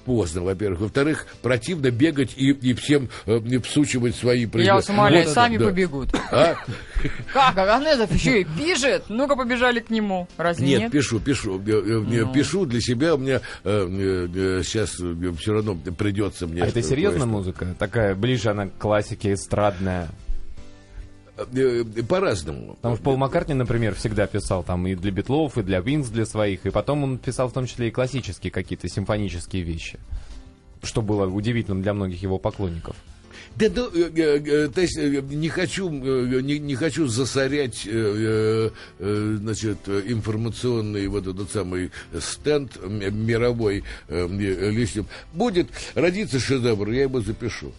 Поздно, 0.06 0.42
во-первых. 0.42 0.80
Во-вторых, 0.80 1.26
противно 1.42 1.90
бегать 1.90 2.32
и, 2.36 2.50
и 2.52 2.72
всем 2.74 3.10
э, 3.26 3.40
всучивать 3.60 4.14
свои 4.14 4.42
Я 4.42 4.48
произведения. 4.48 4.74
вас 4.74 4.88
умоляю, 4.88 5.24
Вот, 5.26 5.34
сами 5.34 5.56
да. 5.58 5.64
побегут. 5.66 6.14
А? 6.30 6.54
Как, 7.32 7.58
Аганезов 7.58 8.12
еще 8.14 8.40
и 8.42 8.44
пишет? 8.44 9.04
Ну-ка, 9.08 9.36
побежали 9.36 9.80
к 9.80 9.90
нему. 9.90 10.28
Разве 10.36 10.66
Нет, 10.66 10.80
нет? 10.82 10.92
пишу, 10.92 11.18
пишу. 11.20 11.60
Э, 11.60 11.70
э, 11.70 11.98
Ну. 12.06 12.32
Пишу 12.32 12.66
для 12.66 12.80
себя. 12.80 13.14
У 13.16 13.18
меня 13.18 13.40
сейчас 13.64 14.90
все 14.90 15.52
равно 15.52 15.74
придется 15.98 16.46
мне. 16.46 16.62
А 16.62 16.66
это 16.66 16.80
серьезная 16.82 17.26
музыка? 17.26 17.74
Такая, 17.78 18.14
ближе 18.14 18.50
она 18.50 18.68
к 18.68 18.78
классике, 18.78 19.34
эстрадная. 19.34 20.08
Э, 21.36 21.84
По-разному. 22.08 22.76
Потому 22.76 22.94
что 22.94 23.04
Пол 23.04 23.16
Маккартни, 23.16 23.54
например, 23.54 23.94
всегда 23.94 24.26
писал 24.26 24.62
там 24.62 24.86
и 24.86 24.94
для 24.94 25.10
Битлов, 25.10 25.58
и 25.58 25.62
для 25.62 25.80
Винс, 25.80 26.08
для 26.08 26.24
своих. 26.24 26.64
И 26.64 26.70
потом 26.70 27.04
он 27.04 27.18
писал 27.18 27.48
в 27.48 27.52
том 27.52 27.66
числе 27.66 27.88
и 27.88 27.90
классические 27.90 28.50
какие-то 28.50 28.88
симфонические 28.88 29.62
вещи. 29.62 29.98
Что 30.82 31.02
было 31.02 31.26
удивительным 31.26 31.82
для 31.82 31.92
многих 31.92 32.22
его 32.22 32.38
поклонников. 32.38 32.96
Да, 33.54 33.66
ну, 33.74 33.90
э, 33.94 34.10
э, 34.16 34.68
то 34.68 34.80
есть 34.80 34.96
не 34.96 35.48
хочу, 35.50 35.90
не, 35.90 36.58
не 36.58 36.74
хочу 36.74 37.06
засорять, 37.06 37.86
значит, 38.98 39.78
информационный 39.88 41.06
вот 41.08 41.26
этот 41.26 41.50
самый 41.50 41.90
стенд 42.18 42.78
мировой 42.86 43.84
лишним. 44.08 45.06
Будет 45.34 45.68
родиться 45.94 46.40
шедевр, 46.40 46.90
я 46.90 47.02
его 47.02 47.20
запишу. 47.20 47.72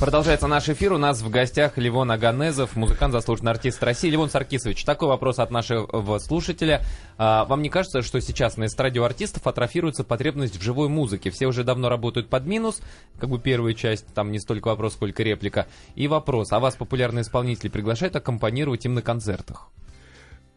Продолжается 0.00 0.46
наш 0.46 0.66
эфир. 0.70 0.94
У 0.94 0.96
нас 0.96 1.20
в 1.20 1.28
гостях 1.28 1.76
Левон 1.76 2.10
Аганезов, 2.10 2.74
музыкант, 2.74 3.12
заслуженный 3.12 3.52
артист 3.52 3.82
России. 3.82 4.08
Левон 4.08 4.30
Саркисович, 4.30 4.82
такой 4.84 5.08
вопрос 5.08 5.38
от 5.38 5.50
нашего 5.50 6.18
слушателя. 6.20 6.80
А, 7.18 7.44
вам 7.44 7.60
не 7.60 7.68
кажется, 7.68 8.00
что 8.00 8.18
сейчас 8.22 8.56
на 8.56 8.64
эстраде 8.64 8.98
у 8.98 9.04
артистов 9.04 9.46
атрофируется 9.46 10.02
потребность 10.02 10.56
в 10.56 10.62
живой 10.62 10.88
музыке? 10.88 11.28
Все 11.28 11.46
уже 11.46 11.64
давно 11.64 11.90
работают 11.90 12.30
под 12.30 12.46
минус, 12.46 12.80
как 13.18 13.28
бы 13.28 13.38
первая 13.38 13.74
часть, 13.74 14.06
там 14.14 14.32
не 14.32 14.38
столько 14.38 14.68
вопрос, 14.68 14.94
сколько 14.94 15.22
реплика. 15.22 15.66
И 15.96 16.08
вопрос, 16.08 16.50
а 16.52 16.60
вас 16.60 16.76
популярные 16.76 17.20
исполнители 17.20 17.68
приглашают 17.68 18.16
аккомпанировать 18.16 18.86
им 18.86 18.94
на 18.94 19.02
концертах? 19.02 19.68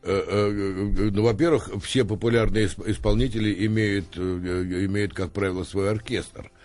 Э, 0.03 0.23
э, 0.25 0.51
э, 0.51 1.09
Ну, 1.11 1.21
во-первых, 1.21 1.69
все 1.83 2.05
популярные 2.05 2.67
исп- 2.67 2.89
исполнители 2.89 3.65
имеют, 3.65 4.17
имеют, 4.17 5.13
как 5.13 5.33
правило, 5.33 5.65
свой 5.65 5.91
оркестр. 5.91 6.45
Э, 6.45 6.62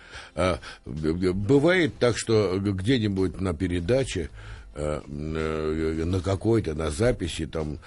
Бывает 0.85 1.93
так, 1.99 2.17
что 2.17 2.59
где-нибудь 2.59 3.41
на 3.41 3.53
передаче, 3.53 4.29
э, 4.75 5.01
э, 5.05 6.03
на 6.05 6.19
какой-то, 6.21 6.73
на 6.75 6.91
записи, 6.91 7.45
там, 7.45 7.79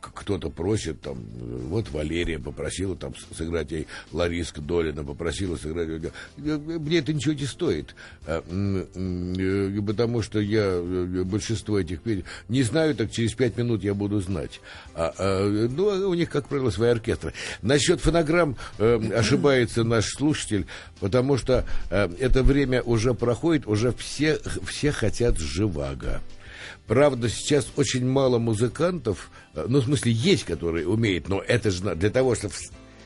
кто-то 0.00 0.50
просит, 0.50 1.00
там, 1.00 1.18
вот 1.68 1.90
Валерия 1.90 2.38
попросила 2.38 2.94
там 2.94 3.14
сыграть 3.34 3.70
ей 3.70 3.86
Лариска 4.12 4.60
Долина, 4.60 5.02
попросила 5.02 5.56
сыграть. 5.56 6.12
Мне 6.36 6.98
это 6.98 7.12
ничего 7.12 7.34
не 7.34 7.46
стоит, 7.46 7.94
а, 8.26 8.44
э, 8.46 9.80
потому 9.86 10.22
что 10.22 10.40
я 10.40 10.64
э, 10.64 11.24
большинство 11.24 11.78
этих 11.78 12.02
песен 12.02 12.24
не 12.48 12.62
знаю, 12.62 12.94
так 12.94 13.10
через 13.10 13.32
пять 13.32 13.56
минут 13.56 13.82
я 13.82 13.94
буду 13.94 14.20
знать. 14.20 14.60
А, 14.94 15.12
а, 15.16 15.48
ну, 15.48 16.08
у 16.08 16.14
них, 16.14 16.28
как 16.28 16.48
правило, 16.48 16.70
свои 16.70 16.90
оркестры. 16.90 17.32
Насчет 17.62 18.00
фонограмм 18.00 18.56
э, 18.78 19.00
ошибается 19.14 19.84
наш 19.84 20.06
слушатель, 20.10 20.66
потому 21.00 21.36
что 21.36 21.64
это 21.90 22.42
время 22.42 22.82
уже 22.82 23.14
проходит, 23.14 23.66
уже 23.66 23.92
все, 23.92 24.38
все 24.66 24.92
хотят 24.92 25.38
живаго. 25.38 26.20
Правда, 26.90 27.28
сейчас 27.28 27.68
очень 27.76 28.04
мало 28.04 28.40
музыкантов, 28.40 29.30
э, 29.54 29.64
ну, 29.68 29.78
в 29.78 29.84
смысле, 29.84 30.10
есть, 30.10 30.42
которые 30.42 30.88
умеют, 30.88 31.28
но 31.28 31.40
это 31.40 31.70
же 31.70 31.94
для 31.94 32.10
того, 32.10 32.34
чтобы 32.34 32.52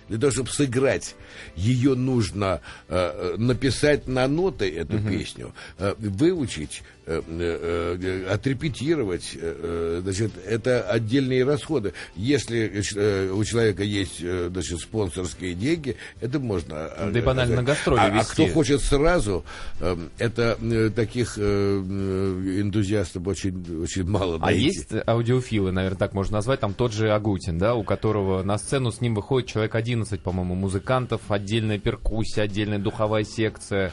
для 0.09 0.19
того, 0.19 0.33
чтобы 0.33 0.49
сыграть, 0.49 1.15
ее 1.55 1.95
нужно 1.95 2.63
э, 2.89 2.95
э, 2.97 3.37
написать 3.37 4.07
на 4.07 4.27
ноты 4.27 4.75
эту 4.75 4.99
песню, 5.01 5.55
э, 5.79 5.95
выучить, 5.99 6.83
отрепетировать. 7.07 9.33
э, 9.35 9.57
э, 9.63 10.01
значит, 10.03 10.33
это 10.47 10.83
отдельные 10.83 11.45
расходы. 11.45 11.93
Если 12.17 12.83
э, 12.97 13.31
у 13.31 13.45
человека 13.45 13.83
есть 13.83 14.21
э, 14.23 14.49
значит, 14.51 14.81
спонсорские 14.81 15.55
деньги, 15.55 15.97
это 16.21 16.39
можно. 16.39 16.91
э, 16.97 17.11
Да 17.11 17.19
и 17.19 17.23
банально 17.23 17.53
э, 17.53 17.57
на 17.57 17.63
гастроли 17.63 18.01
а, 18.01 18.05
а 18.05 18.11
везти. 18.11 18.33
кто 18.33 18.47
хочет 18.49 18.81
сразу, 18.81 19.45
э, 19.81 19.97
это 20.19 20.59
э, 20.61 20.91
таких 20.91 21.35
э, 21.39 21.43
э, 21.43 22.61
энтузиастов 22.61 23.27
очень, 23.27 23.83
очень 23.83 24.05
мало. 24.05 24.37
А 24.37 24.47
найти. 24.47 24.65
есть 24.65 24.89
аудиофилы, 25.07 25.73
наверное, 25.73 25.99
так 25.99 26.15
можно 26.15 26.39
назвать, 26.39 26.61
там 26.61 26.75
тот 26.75 26.93
же 26.93 27.13
Агутин, 27.13 27.59
да, 27.59 27.75
у 27.75 27.85
которого 27.85 28.43
на 28.43 28.59
сцену 28.59 28.91
с 28.91 29.01
ним 29.01 29.15
выходит 29.15 29.49
человек 29.49 29.75
11, 29.75 30.21
по-моему, 30.21 30.55
музыкантов, 30.55 31.21
отдельная 31.29 31.79
перкуссия, 31.79 32.45
отдельная 32.45 32.79
духовая 32.79 33.25
секция. 33.25 33.93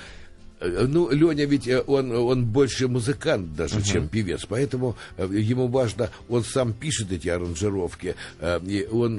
Э, 0.62 0.86
Ну, 0.88 1.10
Леня 1.10 1.46
ведь 1.46 1.68
э, 1.68 1.82
он, 1.88 2.12
он 2.12 2.46
больше 2.46 2.88
музыкант 2.88 3.56
даже, 3.56 3.82
чем 3.82 4.08
певец, 4.08 4.46
поэтому 4.48 4.96
э, 5.18 5.28
ему 5.32 5.68
важно, 5.68 6.10
он 6.30 6.44
сам 6.44 6.74
пишет 6.74 7.12
эти 7.12 7.28
аранжировки, 7.30 8.16
он, 8.92 9.18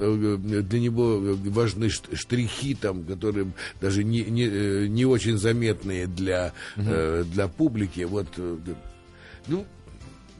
для 0.68 0.80
него 0.80 1.18
важны 1.50 1.86
шт- 1.86 2.14
штрихи, 2.16 2.74
там, 2.74 3.04
которые 3.04 3.46
даже 3.80 4.04
не, 4.04 4.22
не, 4.22 4.88
не 4.88 5.04
очень 5.04 5.36
заметные 5.38 6.06
для, 6.06 6.52
э, 6.76 7.24
для 7.32 7.48
публики. 7.48 8.04
Вот, 8.04 8.28
ну, 9.48 9.66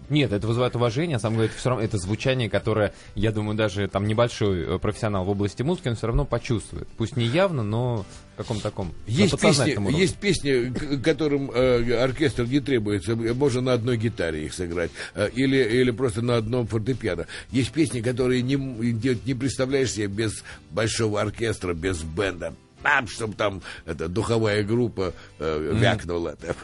Нет, 0.08 0.32
это 0.32 0.46
вызывает 0.46 0.76
уважение, 0.76 1.18
сам 1.18 1.34
говорит, 1.34 1.52
все 1.54 1.70
равно 1.70 1.84
это 1.84 1.98
звучание, 1.98 2.50
которое, 2.50 2.92
я 3.14 3.32
думаю, 3.32 3.56
даже 3.56 3.88
там 3.88 4.06
небольшой 4.06 4.62
э, 4.62 4.78
профессионал 4.78 5.24
в 5.24 5.30
области 5.30 5.62
музыки, 5.62 5.88
он 5.88 5.96
все 5.96 6.06
равно 6.06 6.24
почувствует. 6.24 6.88
Пусть 6.96 7.16
не 7.16 7.24
явно, 7.24 7.62
но 7.62 8.04
в 8.34 8.38
каком 8.38 8.60
таком 8.60 8.92
Есть 9.06 9.38
песни, 9.40 9.72
уровне. 9.72 9.98
есть 9.98 10.16
песни, 10.16 10.72
которым 11.02 11.50
э, 11.50 11.94
оркестр 12.02 12.44
не 12.44 12.60
требуется, 12.60 13.14
можно 13.14 13.60
на 13.60 13.72
одной 13.74 13.96
гитаре 13.96 14.46
их 14.46 14.54
сыграть, 14.54 14.90
э, 15.14 15.28
или, 15.34 15.56
или 15.56 15.90
просто 15.90 16.22
на 16.22 16.36
одном 16.36 16.66
фортепиано. 16.66 17.26
Есть 17.50 17.72
песни, 17.72 18.00
которые 18.00 18.42
не, 18.42 18.56
не, 18.56 19.34
представляешь 19.34 19.92
себе 19.92 20.06
без 20.06 20.42
большого 20.70 21.20
оркестра, 21.20 21.74
без 21.74 22.02
бенда. 22.02 22.54
Там, 22.82 23.06
чтобы 23.06 23.34
там 23.34 23.62
эта 23.84 24.08
духовая 24.08 24.64
группа 24.64 25.14
э, 25.38 25.72
вякнула. 25.74 26.36
там. 26.36 26.56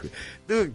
Ну, 0.49 0.67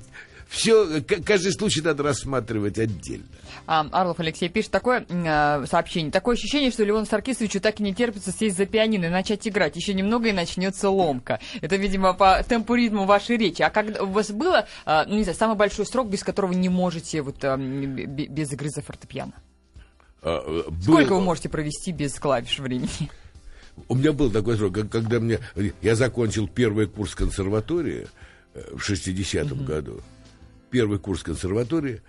все, 0.54 1.02
каждый 1.02 1.52
случай 1.52 1.80
надо 1.80 2.04
рассматривать 2.04 2.78
отдельно. 2.78 3.24
А, 3.66 3.86
Орлов 3.90 4.20
Алексей 4.20 4.48
пишет 4.48 4.70
такое 4.70 5.04
э, 5.08 5.66
сообщение. 5.66 6.12
Такое 6.12 6.36
ощущение, 6.36 6.70
что 6.70 6.84
Леону 6.84 7.06
Саркисовичу 7.06 7.60
так 7.60 7.80
и 7.80 7.82
не 7.82 7.92
терпится 7.92 8.30
сесть 8.30 8.56
за 8.56 8.64
пианино 8.64 9.06
и 9.06 9.08
начать 9.08 9.46
играть. 9.48 9.74
Еще 9.74 9.94
немного 9.94 10.28
и 10.28 10.32
начнется 10.32 10.90
ломка. 10.90 11.40
Это, 11.60 11.74
видимо, 11.74 12.14
по 12.14 12.42
темпу 12.48 12.74
ритму 12.74 13.04
вашей 13.04 13.36
речи. 13.36 13.62
А 13.62 13.70
когда 13.70 14.04
у 14.04 14.06
вас 14.06 14.30
было, 14.30 14.66
э, 14.86 15.04
ну, 15.08 15.16
не 15.16 15.24
знаю, 15.24 15.36
самый 15.36 15.56
большой 15.56 15.86
срок, 15.86 16.08
без 16.08 16.22
которого 16.22 16.52
не 16.52 16.68
можете 16.68 17.22
вот 17.22 17.42
э, 17.42 17.56
без 17.56 18.52
игры 18.52 18.68
за 18.68 18.82
фортепиано? 18.82 19.34
А, 20.22 20.40
э, 20.46 20.70
был... 20.70 20.82
Сколько 20.82 21.14
вы 21.14 21.20
можете 21.20 21.48
провести 21.48 21.90
без 21.90 22.14
клавиш 22.14 22.60
времени? 22.60 23.10
У 23.88 23.96
меня 23.96 24.12
был 24.12 24.30
такой 24.30 24.56
срок, 24.56 24.88
когда 24.88 25.18
мне... 25.18 25.40
Я 25.82 25.96
закончил 25.96 26.46
первый 26.46 26.86
курс 26.86 27.16
консерватории 27.16 28.06
э, 28.54 28.62
в 28.76 28.88
60-м 28.88 29.58
угу. 29.58 29.64
году. 29.64 30.00
Первый 30.74 30.98
курс 30.98 31.22
консерватории. 31.22 32.02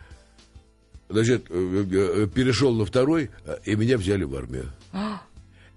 Значит, 1.08 1.46
э, 1.52 2.28
перешел 2.34 2.74
на 2.74 2.84
второй, 2.84 3.30
и 3.64 3.76
меня 3.76 3.96
взяли 3.96 4.24
в 4.24 4.36
армию. 4.36 4.72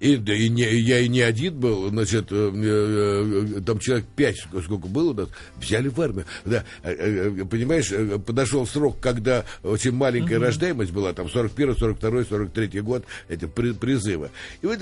И, 0.00 0.16
да, 0.16 0.32
и 0.32 0.48
не, 0.48 0.62
я 0.62 1.00
и 1.00 1.08
не 1.08 1.22
один 1.22 1.58
был, 1.58 1.88
значит, 1.88 2.28
э, 2.30 2.52
э, 2.54 3.60
там 3.62 3.80
человек 3.80 4.06
пять, 4.14 4.38
сколько 4.38 4.86
было 4.86 5.10
у 5.10 5.14
нас, 5.14 5.28
взяли 5.56 5.88
в 5.88 6.00
армию. 6.00 6.24
Да, 6.44 6.64
э, 6.84 6.92
э, 6.92 7.44
понимаешь, 7.44 7.90
э, 7.90 8.18
подошел 8.18 8.64
срок, 8.66 9.00
когда 9.00 9.44
очень 9.64 9.92
маленькая 9.92 10.36
mm-hmm. 10.36 10.42
рождаемость 10.42 10.92
была, 10.92 11.12
там 11.14 11.28
41, 11.28 11.76
42, 11.76 12.24
43 12.24 12.80
год, 12.80 13.04
эти 13.28 13.46
при, 13.46 13.72
призывы. 13.72 14.30
И 14.62 14.66
вот 14.66 14.78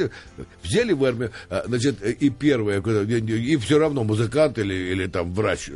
взяли 0.63 0.93
в 0.93 1.03
армию, 1.03 1.31
а, 1.49 1.65
значит, 1.67 2.03
и 2.03 2.29
первое, 2.29 2.83
и 2.83 3.57
все 3.57 3.79
равно 3.79 4.05
музыкант 4.05 4.59
или, 4.59 4.75
или 4.75 5.07
там 5.07 5.33
врач. 5.33 5.71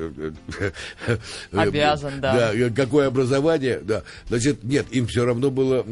Обязан, 1.52 2.20
да. 2.20 2.52
Да, 2.52 2.70
какое 2.70 3.06
образование, 3.06 3.80
да. 3.82 4.02
Значит, 4.28 4.64
нет, 4.64 4.87
им 4.90 5.06
все 5.06 5.25
равно 5.25 5.50
было 5.50 5.85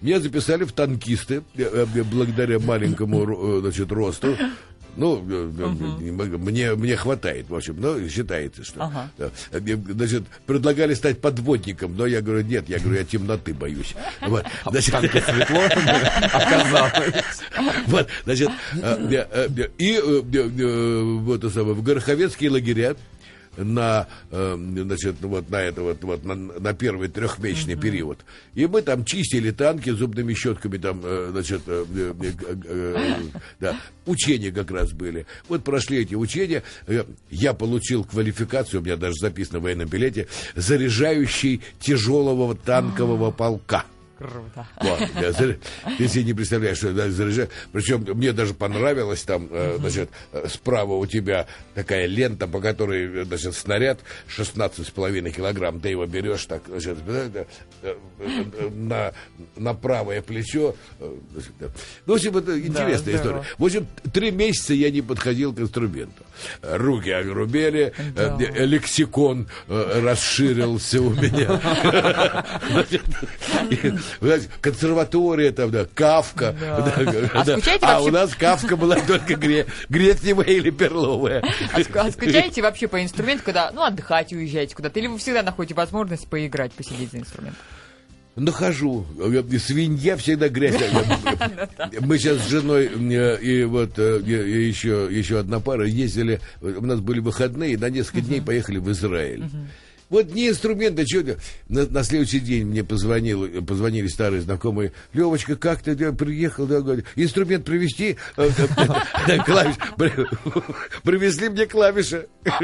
меня 0.00 0.20
записали 0.20 0.64
в 0.64 0.72
танкисты, 0.72 1.42
э, 1.56 1.86
э, 1.94 2.02
благодаря 2.04 2.58
маленькому 2.58 3.58
э, 3.58 3.60
значит, 3.60 3.90
росту. 3.92 4.36
Ну, 4.96 5.12
угу. 5.12 6.38
мне, 6.38 6.74
мне 6.74 6.96
хватает, 6.96 7.48
в 7.48 7.54
общем, 7.54 7.80
но 7.80 8.08
считается, 8.08 8.64
что. 8.64 8.82
Ага. 8.82 9.10
Значит, 9.52 10.24
предлагали 10.44 10.94
стать 10.94 11.20
подводником, 11.20 11.96
но 11.96 12.04
я 12.04 12.20
говорю, 12.20 12.44
нет, 12.44 12.68
я 12.68 12.80
говорю, 12.80 12.98
я 12.98 13.04
темноты 13.04 13.54
боюсь. 13.54 13.94
Вот, 14.22 14.44
а 14.64 14.70
значит, 14.70 14.96
светло 15.10 15.60
оказалось. 16.32 17.24
Вот, 17.86 18.08
значит, 18.24 18.50
и 19.78 20.00
вот, 20.02 21.44
в 21.44 21.82
Гороховецкие 21.82 22.50
лагеря 22.50 22.96
на, 23.56 24.06
э, 24.30 24.56
значит, 24.58 25.16
вот 25.20 25.50
на 25.50 25.62
это 25.62 25.82
вот, 25.82 26.02
вот 26.02 26.24
на, 26.24 26.34
на 26.34 26.74
первый 26.74 27.08
трехмесячный 27.08 27.74
mm-hmm. 27.74 27.80
период. 27.80 28.18
И 28.54 28.66
мы 28.66 28.82
там 28.82 29.04
чистили 29.04 29.50
танки 29.50 29.90
зубными 29.90 30.34
щетками, 30.34 30.78
там, 30.78 31.00
э, 31.02 31.28
значит, 31.32 31.62
э, 31.66 31.84
э, 31.94 32.14
э, 32.20 32.56
э, 32.64 33.16
да, 33.60 33.80
учения 34.06 34.50
как 34.50 34.70
раз 34.70 34.92
были. 34.92 35.26
Вот 35.48 35.64
прошли 35.64 35.98
эти 35.98 36.14
учения, 36.14 36.62
я 37.30 37.54
получил 37.54 38.04
квалификацию, 38.04 38.80
у 38.80 38.84
меня 38.84 38.96
даже 38.96 39.14
записано 39.20 39.58
в 39.58 39.62
военном 39.62 39.88
билете, 39.88 40.28
заряжающий 40.54 41.62
тяжелого 41.80 42.54
танкового 42.54 43.30
полка. 43.30 43.84
Круто. 44.18 44.66
Вот, 44.80 45.00
я, 45.20 45.32
ты 45.32 46.08
себе 46.08 46.24
не 46.24 46.34
представляешь, 46.34 46.78
что 46.78 46.92
да, 46.92 47.08
заряжаю. 47.08 47.48
Причем 47.70 48.04
мне 48.14 48.32
даже 48.32 48.52
понравилось 48.52 49.22
там, 49.22 49.46
э, 49.48 49.76
значит, 49.78 50.10
э, 50.32 50.48
справа 50.48 50.94
у 50.94 51.06
тебя 51.06 51.46
такая 51.74 52.06
лента, 52.06 52.48
по 52.48 52.60
которой, 52.60 53.24
значит, 53.24 53.54
снаряд 53.54 54.00
16,5 54.36 55.30
килограмм, 55.30 55.80
ты 55.80 55.90
его 55.90 56.04
берешь 56.06 56.46
так, 56.46 56.62
значит, 56.66 56.98
э, 57.06 57.44
на, 58.74 59.12
на 59.54 59.74
правое 59.74 60.20
плечо. 60.20 60.74
Ну, 60.98 61.18
в 62.06 62.12
общем, 62.12 62.36
это 62.36 62.58
интересная 62.58 63.12
да, 63.12 63.18
история. 63.18 63.44
В 63.56 63.64
общем, 63.64 63.86
три 64.12 64.32
месяца 64.32 64.74
я 64.74 64.90
не 64.90 65.00
подходил 65.00 65.54
к 65.54 65.60
инструменту. 65.60 66.24
Руки 66.62 67.10
огрубели, 67.10 67.92
да. 68.16 68.36
лексикон 68.36 69.46
расширился 69.68 71.00
у 71.02 71.10
меня 71.10 71.60
консерватория 74.60 75.52
там, 75.52 75.70
да, 75.70 75.86
Кавка. 75.94 76.54
Да. 76.68 76.80
Да, 76.80 77.30
а, 77.34 77.44
да. 77.44 77.58
а 77.82 78.00
у 78.00 78.08
нас 78.08 78.34
Кавка 78.34 78.76
была 78.76 78.96
только 79.06 79.36
гре... 79.36 79.66
или 79.88 80.70
перловая. 80.70 81.42
А, 81.72 81.80
а 82.00 82.10
скучаете 82.10 82.62
вообще 82.62 82.88
по 82.88 83.02
инструменту, 83.02 83.44
когда, 83.44 83.70
ну, 83.72 83.82
отдыхать 83.82 84.32
уезжаете 84.32 84.74
куда-то? 84.74 84.98
Или 84.98 85.06
вы 85.06 85.18
всегда 85.18 85.42
находите 85.42 85.74
возможность 85.74 86.28
поиграть, 86.28 86.72
посидеть 86.72 87.12
за 87.12 87.18
инструмент? 87.18 87.56
Нахожу. 88.38 89.04
Свинья 89.58 90.16
всегда 90.16 90.48
грязь. 90.48 90.76
Мы 92.00 92.18
сейчас 92.18 92.38
с 92.42 92.48
женой 92.48 92.86
и 92.86 93.64
вот 93.64 93.98
еще, 93.98 95.08
еще 95.10 95.40
одна 95.40 95.60
пара 95.60 95.86
ездили, 95.86 96.40
у 96.60 96.84
нас 96.84 97.00
были 97.00 97.20
выходные, 97.20 97.76
на 97.76 97.90
несколько 97.90 98.20
дней 98.20 98.40
поехали 98.40 98.78
в 98.78 98.90
Израиль. 98.92 99.44
Вот 100.10 100.32
не 100.32 100.48
инструменты, 100.48 101.04
что 101.06 101.36
на, 101.68 101.86
на 101.86 102.02
следующий 102.02 102.40
день 102.40 102.66
мне 102.66 102.82
позвонил, 102.82 103.62
позвонили 103.62 104.06
старые 104.06 104.40
знакомые. 104.40 104.92
Левочка, 105.12 105.56
как 105.56 105.82
ты 105.82 105.94
приехал? 106.12 106.66
Да, 106.66 106.80
говорит, 106.80 107.06
инструмент 107.16 107.64
привезти? 107.64 108.16
Э, 108.36 108.48
э, 109.28 109.38
клавиш. 109.44 109.76
Привезли 111.02 111.48
мне 111.48 111.66
клавиши. 111.66 112.28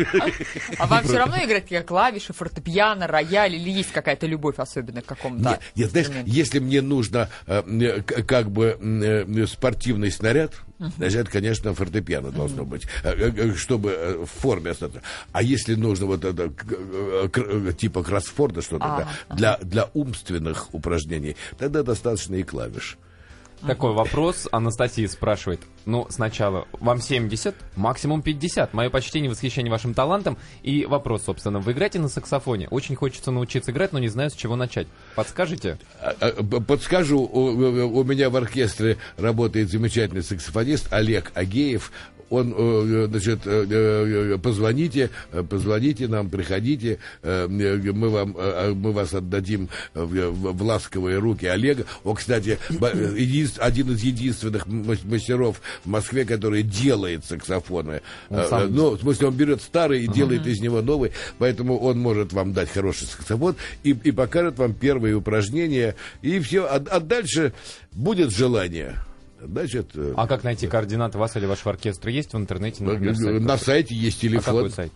А 0.78 0.86
вам 0.86 1.04
все 1.04 1.18
равно 1.18 1.36
играть 1.36 1.86
клавиши, 1.86 2.32
фортепиано, 2.32 3.06
рояль 3.06 3.54
или 3.54 3.70
есть 3.70 3.92
какая-то 3.92 4.26
любовь 4.26 4.58
особенная 4.58 5.02
к 5.02 5.06
какому-то? 5.06 5.60
Нет, 5.74 5.90
знаешь, 5.90 6.08
если 6.26 6.58
мне 6.58 6.80
нужно 6.80 7.28
э, 7.46 8.00
как 8.02 8.50
бы 8.50 9.46
спортивный 9.50 10.10
снаряд, 10.10 10.54
Значит, 10.96 11.20
это, 11.20 11.30
конечно, 11.30 11.74
фортепиано 11.74 12.30
должно 12.30 12.64
быть, 12.64 12.86
чтобы 13.56 14.26
в 14.26 14.40
форме 14.40 14.70
остаться. 14.70 15.02
А 15.32 15.42
если 15.42 15.74
нужно 15.74 16.06
вот 16.06 16.24
это 16.24 16.52
типа 17.72 18.02
Кроссфорда 18.02 18.62
что-то, 18.62 19.08
для, 19.30 19.58
для 19.58 19.90
умственных 19.94 20.72
упражнений, 20.74 21.36
тогда 21.58 21.82
достаточно 21.82 22.34
и 22.36 22.42
клавиш. 22.42 22.98
Такой 23.66 23.92
вопрос. 23.92 24.46
Анастасия 24.52 25.08
спрашивает. 25.08 25.60
Ну, 25.86 26.06
сначала, 26.10 26.66
вам 26.80 27.00
70, 27.00 27.54
максимум 27.76 28.22
50. 28.22 28.74
Мое 28.74 28.90
почтение 28.90 29.30
восхищение 29.30 29.70
вашим 29.70 29.94
талантом. 29.94 30.36
И 30.62 30.84
вопрос, 30.84 31.24
собственно, 31.24 31.60
вы 31.60 31.72
играете 31.72 31.98
на 31.98 32.08
саксофоне? 32.08 32.68
Очень 32.68 32.94
хочется 32.94 33.30
научиться 33.30 33.70
играть, 33.70 33.92
но 33.92 33.98
не 33.98 34.08
знаю, 34.08 34.30
с 34.30 34.34
чего 34.34 34.56
начать. 34.56 34.86
Подскажете? 35.14 35.78
А, 36.00 36.14
а, 36.20 36.42
подскажу. 36.42 37.20
У, 37.20 38.00
у 38.00 38.04
меня 38.04 38.30
в 38.30 38.36
оркестре 38.36 38.98
работает 39.16 39.70
замечательный 39.70 40.22
саксофонист 40.22 40.92
Олег 40.92 41.32
Агеев 41.34 41.90
он, 42.30 42.54
э, 42.56 43.06
значит, 43.10 43.40
э, 43.44 43.66
э, 43.68 44.38
позвоните, 44.38 45.10
позвоните 45.48 46.08
нам, 46.08 46.28
приходите, 46.30 46.98
мы 47.22 48.08
вам, 48.08 48.36
мы 48.74 48.92
вас 48.92 49.14
отдадим 49.14 49.68
в 49.94 50.62
ласковые 50.62 51.18
руки 51.18 51.46
Олега. 51.46 51.84
Он, 52.02 52.16
кстати, 52.16 52.58
один 53.58 53.92
из 53.92 54.02
единственных 54.02 54.66
мастеров 54.66 55.60
в 55.84 55.88
Москве, 55.88 56.24
который 56.24 56.62
делает 56.62 57.24
саксофоны. 57.24 58.02
Ну, 58.30 58.90
в 58.90 59.00
смысле, 59.00 59.28
он 59.28 59.34
берет 59.34 59.62
старый 59.62 60.04
и 60.04 60.08
делает 60.08 60.46
из 60.46 60.60
него 60.60 60.82
новый, 60.82 61.12
поэтому 61.38 61.78
он 61.78 61.98
может 61.98 62.32
вам 62.32 62.52
дать 62.52 62.70
хороший 62.70 63.06
саксофон 63.06 63.56
и, 63.82 63.90
и 63.90 64.12
покажет 64.12 64.58
вам 64.58 64.74
первые 64.74 65.14
упражнения, 65.14 65.94
и 66.22 66.38
все. 66.40 66.64
А, 66.64 66.76
а 66.90 67.00
дальше 67.00 67.52
будет 67.92 68.30
желание. 68.30 68.96
Значит, 69.46 69.90
э, 69.94 70.14
а 70.16 70.26
как 70.26 70.44
найти 70.44 70.66
координаты 70.66 71.18
вас 71.18 71.36
или 71.36 71.46
вашего 71.46 71.72
оркестра? 71.72 72.10
Есть 72.10 72.32
в 72.32 72.36
интернете, 72.36 72.84
например, 72.84 73.16
сайт? 73.16 73.40
На 73.42 73.58
сайте 73.58 73.94
есть 73.94 74.20
телефон. 74.20 74.54
А 74.54 74.56
какой 74.56 74.70
сайт? 74.70 74.92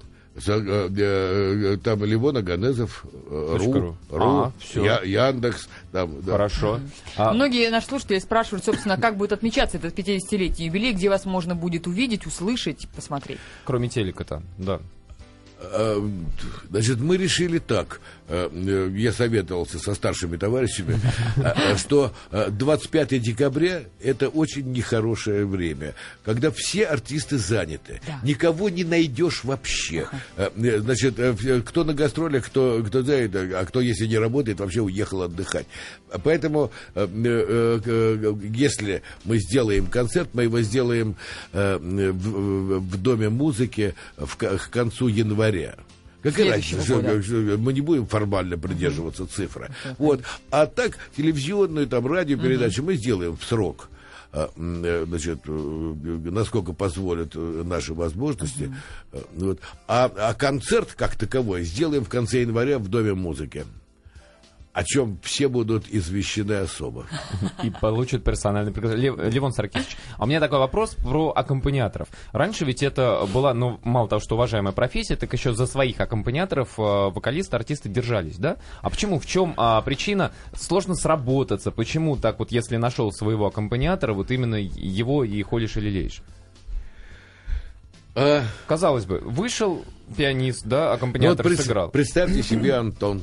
Э, 0.46 0.88
э, 0.96 1.76
там 1.82 2.04
Ливона 2.04 2.42
Ганезов, 2.42 3.04
Ру, 3.28 3.96
Ру, 4.10 4.26
а, 4.44 4.52
все. 4.60 4.84
Я, 4.84 5.28
Яндекс. 5.28 5.68
Там, 5.90 6.22
да. 6.22 6.32
Хорошо. 6.32 6.80
А... 7.16 7.32
Многие 7.32 7.70
наши 7.70 7.88
слушатели 7.88 8.18
спрашивают, 8.18 8.64
собственно, 8.64 8.96
как 8.96 9.16
будет 9.16 9.32
отмечаться 9.32 9.78
этот 9.78 9.98
50-летний 9.98 10.66
юбилей, 10.66 10.92
где 10.92 11.08
вас 11.08 11.24
можно 11.24 11.54
будет 11.54 11.86
увидеть, 11.86 12.26
услышать, 12.26 12.88
посмотреть. 12.94 13.38
Кроме 13.64 13.88
телека-то, 13.88 14.42
да. 14.58 14.80
Значит, 16.70 17.00
мы 17.00 17.16
решили 17.16 17.58
так. 17.58 18.00
Э, 18.30 18.50
э, 18.52 18.90
я 18.94 19.12
советовался 19.12 19.78
со 19.78 19.94
старшими 19.94 20.36
товарищами, 20.36 21.00
э, 21.36 21.76
что 21.78 22.12
25 22.30 23.22
декабря 23.22 23.84
это 24.02 24.28
очень 24.28 24.70
нехорошее 24.70 25.46
время, 25.46 25.94
когда 26.24 26.50
все 26.50 26.84
артисты 26.84 27.38
заняты. 27.38 28.02
Да. 28.06 28.20
Никого 28.22 28.68
не 28.68 28.84
найдешь 28.84 29.44
вообще. 29.44 30.08
Значит, 30.56 31.18
кто 31.66 31.84
на 31.84 31.94
гастролях, 31.94 32.44
кто, 32.44 32.82
кто 32.86 33.02
знает, 33.02 33.34
а 33.34 33.64
кто, 33.64 33.80
если 33.80 34.06
не 34.06 34.18
работает, 34.18 34.60
вообще 34.60 34.82
уехал 34.82 35.22
отдыхать. 35.22 35.66
Поэтому, 36.22 36.70
если 36.94 39.02
мы 39.24 39.38
сделаем 39.38 39.86
концерт, 39.86 40.30
мы 40.34 40.44
его 40.44 40.60
сделаем 40.60 41.16
в, 41.52 42.98
Доме 42.98 43.30
музыки 43.30 43.94
к 44.16 44.70
концу 44.70 45.08
января. 45.08 45.76
Года. 46.96 47.22
что- 47.22 47.22
что- 47.22 47.58
мы 47.58 47.72
не 47.72 47.80
будем 47.80 48.06
формально 48.06 48.56
придерживаться 48.58 49.26
цифры. 49.26 49.68
Вот. 49.98 50.22
А 50.50 50.66
так, 50.66 50.98
телевизионную, 51.16 51.86
там, 51.86 52.06
радиопередачи 52.06 52.80
мы 52.80 52.94
сделаем 52.94 53.36
в 53.36 53.44
срок. 53.44 53.88
А, 54.30 54.50
э, 54.56 55.04
Значит, 55.08 55.40
э, 55.46 55.94
насколько 56.30 56.74
позволят 56.74 57.32
э, 57.34 57.62
наши 57.64 57.94
возможности. 57.94 58.70
Э, 59.12 59.22
Вот. 59.34 59.60
А, 59.86 60.10
а 60.16 60.34
концерт, 60.34 60.92
как 60.94 61.16
таковой, 61.16 61.62
сделаем 61.64 62.04
в 62.04 62.08
конце 62.10 62.42
января 62.42 62.78
в 62.78 62.88
Доме 62.88 63.14
музыки. 63.14 63.64
О 64.74 64.84
чем 64.84 65.18
все 65.24 65.48
будут 65.48 65.86
извещены 65.88 66.52
особо. 66.52 67.06
И 67.64 67.70
получит 67.70 68.22
персональный 68.22 68.70
приглашение. 68.70 69.10
Лев- 69.10 69.32
Левон 69.34 69.52
Саркисович, 69.52 69.96
а 70.16 70.22
у 70.24 70.26
меня 70.26 70.38
такой 70.38 70.58
вопрос 70.60 70.94
про 70.94 71.30
аккомпаниаторов. 71.30 72.06
Раньше 72.32 72.64
ведь 72.64 72.84
это 72.84 73.26
была, 73.34 73.54
ну, 73.54 73.80
мало 73.82 74.08
того, 74.08 74.20
что 74.20 74.36
уважаемая 74.36 74.72
профессия, 74.72 75.16
так 75.16 75.32
еще 75.32 75.52
за 75.52 75.66
своих 75.66 76.00
аккомпаниаторов 76.00 76.78
э, 76.78 76.82
вокалисты, 76.82 77.56
артисты 77.56 77.88
держались, 77.88 78.36
да? 78.36 78.56
А 78.80 78.90
почему? 78.90 79.18
В 79.18 79.26
чем 79.26 79.54
а, 79.56 79.80
причина? 79.82 80.30
Сложно 80.54 80.94
сработаться. 80.94 81.72
Почему 81.72 82.16
так 82.16 82.38
вот, 82.38 82.52
если 82.52 82.76
нашел 82.76 83.10
своего 83.10 83.46
аккомпаниатора, 83.46 84.12
вот 84.12 84.30
именно 84.30 84.56
его 84.56 85.24
и 85.24 85.42
холишь 85.42 85.76
и 85.76 85.80
лелеешь? 85.80 86.22
А, 88.14 88.42
Казалось 88.66 89.06
бы, 89.06 89.18
вышел 89.24 89.84
пианист, 90.16 90.64
да, 90.66 90.84
Ну, 90.84 90.88
вот 90.90 90.94
аккомпаниатор 90.96 91.46
пред- 91.46 91.60
сыграл. 91.60 91.90
Представьте 91.90 92.42
себе, 92.42 92.74
Антон, 92.74 93.22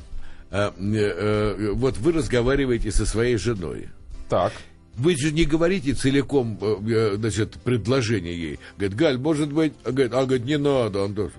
э, 0.51 0.71
э, 0.77 1.71
вот 1.73 1.97
вы 1.97 2.11
разговариваете 2.11 2.91
со 2.91 3.05
своей 3.05 3.37
женой. 3.37 3.89
Так. 4.29 4.53
Вы 4.97 5.17
же 5.17 5.31
не 5.31 5.43
говорите 5.43 5.93
целиком, 5.93 6.57
э, 6.61 6.75
э, 6.87 7.15
значит, 7.17 7.55
предложение 7.63 8.35
ей. 8.35 8.59
Говорит, 8.77 8.97
Галь, 8.97 9.17
может 9.17 9.51
быть, 9.51 9.73
а 9.83 9.91
говорит, 9.91 10.13
а 10.13 10.25
говорит, 10.25 10.45
не 10.45 10.57
надо, 10.57 11.03
Антон. 11.03 11.31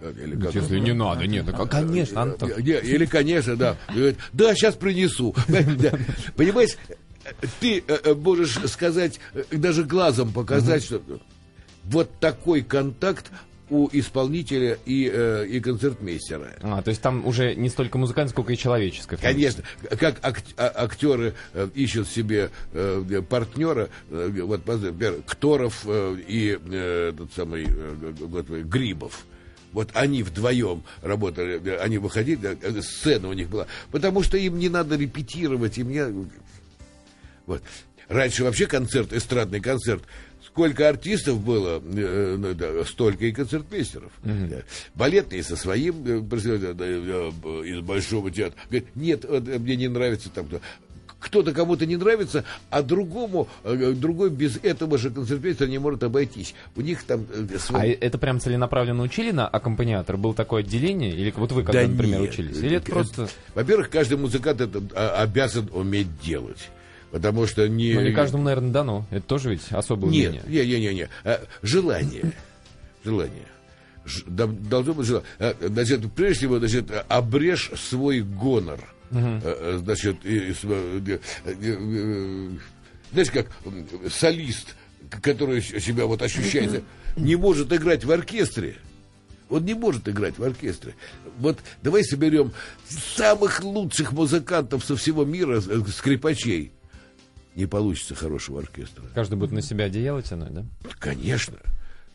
Или 0.00 0.40
как 0.40 0.54
Если 0.54 0.78
не 0.80 0.92
надо, 0.92 1.26
нет, 1.26 1.46
ну, 1.46 1.66
конечно, 1.66 2.22
Антон. 2.22 2.50
Э, 2.50 2.60
не, 2.60 2.78
или, 2.78 3.06
конечно, 3.06 3.56
да. 3.56 3.76
Говорит, 3.92 4.18
да, 4.32 4.54
сейчас 4.54 4.74
принесу. 4.76 5.34
Да. 5.48 5.98
Понимаешь, 6.36 6.76
ты 7.60 7.82
можешь 8.16 8.58
сказать, 8.66 9.18
даже 9.50 9.84
глазом 9.84 10.32
показать, 10.32 10.84
что 10.84 11.02
вот 11.84 12.10
такой 12.20 12.62
контакт 12.62 13.30
у 13.72 13.88
исполнителя 13.90 14.78
и, 14.84 15.10
э, 15.10 15.46
и 15.48 15.58
концертмейстера. 15.60 16.52
А, 16.60 16.82
то 16.82 16.90
есть 16.90 17.00
там 17.00 17.26
уже 17.26 17.54
не 17.54 17.70
столько 17.70 17.96
музыкальное, 17.96 18.30
сколько 18.30 18.52
и 18.52 18.56
человеческое. 18.58 19.16
Конечно, 19.16 19.64
как 19.98 20.18
ак- 20.22 20.42
а- 20.58 20.72
актеры 20.84 21.32
э, 21.54 21.68
ищут 21.74 22.06
себе 22.06 22.50
э, 22.74 23.22
партнера, 23.26 23.88
э, 24.10 24.30
вот, 24.42 24.66
например, 24.66 25.22
Кторов 25.26 25.84
э, 25.86 26.16
и 26.28 26.58
э, 26.70 27.12
тот 27.16 27.32
самый 27.32 27.64
э, 27.66 28.12
господи, 28.20 28.60
Грибов. 28.62 29.24
Вот 29.72 29.88
они 29.94 30.22
вдвоем 30.22 30.82
работали, 31.00 31.58
они 31.76 31.96
выходили, 31.96 32.58
э, 32.60 32.82
сцена 32.82 33.28
у 33.28 33.32
них 33.32 33.48
была, 33.48 33.66
потому 33.90 34.22
что 34.22 34.36
им 34.36 34.58
не 34.58 34.68
надо 34.68 34.96
репетировать, 34.96 35.78
им 35.78 35.90
не... 35.90 36.28
Вот. 37.46 37.62
Раньше 38.08 38.44
вообще 38.44 38.66
концерт, 38.66 39.14
эстрадный 39.14 39.60
концерт, 39.60 40.02
сколько 40.52 40.88
артистов 40.88 41.40
было, 41.40 41.82
э, 41.82 42.54
да, 42.54 42.84
столько 42.84 43.24
и 43.24 43.32
концертмейстеров. 43.32 44.12
Да. 44.22 44.62
Балетные 44.94 45.42
со 45.42 45.56
своим 45.56 46.04
э, 46.06 46.20
э, 46.20 47.30
из 47.66 47.80
Большого 47.80 48.30
театра. 48.30 48.58
Говорит, 48.68 48.88
нет, 48.94 49.24
э, 49.26 49.40
мне 49.58 49.76
не 49.76 49.88
нравится 49.88 50.28
там 50.30 50.46
кто. 50.46 50.60
Кто-то 51.18 51.52
кому-то 51.52 51.86
не 51.86 51.96
нравится, 51.96 52.44
а 52.68 52.82
другому, 52.82 53.46
э, 53.62 53.92
другой 53.92 54.28
без 54.28 54.56
этого 54.56 54.98
же 54.98 55.08
концертмейстера 55.10 55.68
не 55.68 55.78
может 55.78 56.02
обойтись. 56.02 56.52
У 56.74 56.80
них 56.80 57.04
там 57.04 57.24
э, 57.32 57.46
А 57.54 57.58
свой... 57.60 57.90
это 57.92 58.18
прям 58.18 58.40
целенаправленно 58.40 59.04
учили 59.04 59.30
на 59.30 59.46
аккомпаниатор? 59.46 60.16
Было 60.16 60.34
такое 60.34 60.62
отделение? 60.64 61.12
Или 61.12 61.32
вот 61.36 61.52
вы, 61.52 61.62
когда, 61.62 61.82
Да 61.82 61.88
например, 61.88 62.22
нет. 62.22 62.30
учились? 62.30 62.56
Или 62.58 62.76
это 62.76 62.90
Э, 62.90 62.94
просто... 62.94 63.28
Во-первых, 63.54 63.88
каждый 63.88 64.18
музыкант 64.18 64.60
это 64.62 64.82
а, 64.94 65.22
обязан 65.22 65.70
уметь 65.72 66.08
делать. 66.22 66.68
Потому 67.12 67.46
что 67.46 67.68
не... 67.68 67.92
Ну, 67.94 68.00
не 68.00 68.12
каждому, 68.12 68.42
наверное, 68.44 68.70
дано. 68.72 69.06
Это 69.10 69.20
тоже 69.26 69.50
ведь 69.50 69.70
особое 69.70 70.10
Нет, 70.10 70.30
умение. 70.32 70.64
не, 70.64 70.72
не, 70.80 70.80
не, 70.88 70.94
не. 70.94 71.08
А, 71.24 71.44
Желание. 71.62 72.32
Желание. 73.04 73.46
Ж- 74.06 74.24
Должно 74.26 74.94
быть 74.94 75.06
желание. 75.06 75.28
А, 75.38 75.54
Значит, 75.68 76.00
прежде 76.14 76.38
всего, 76.38 76.58
значит, 76.58 76.86
обрежь 77.08 77.70
свой 77.76 78.22
гонор. 78.22 78.80
Э, 79.10 79.40
э, 79.44 79.78
Значит, 79.84 80.24
и- 80.24 80.38
и 80.38 80.54
э, 80.62 81.00
э, 81.04 81.18
э, 81.44 82.48
знаешь, 83.12 83.30
как 83.30 83.46
солист, 84.10 84.74
который 85.10 85.60
себя 85.60 86.06
вот 86.06 86.22
ощущает, 86.22 86.82
не 87.16 87.36
может 87.36 87.70
играть 87.74 88.04
в 88.06 88.10
оркестре. 88.10 88.76
Он 89.50 89.62
не 89.66 89.74
может 89.74 90.08
играть 90.08 90.38
в 90.38 90.42
оркестре. 90.44 90.94
Вот 91.38 91.58
давай 91.82 92.04
соберем 92.04 92.52
самых 92.88 93.62
лучших 93.62 94.12
музыкантов 94.12 94.82
со 94.82 94.96
всего 94.96 95.26
мира, 95.26 95.60
э, 95.60 95.80
скрипачей. 95.94 96.72
Не 97.54 97.66
получится 97.66 98.14
хорошего 98.14 98.60
оркестра. 98.60 99.04
Каждый 99.14 99.36
будет 99.36 99.52
на 99.52 99.62
себя 99.62 99.84
одеяло 99.86 100.22
тянуть, 100.22 100.52
да? 100.52 100.64
Конечно. 100.98 101.58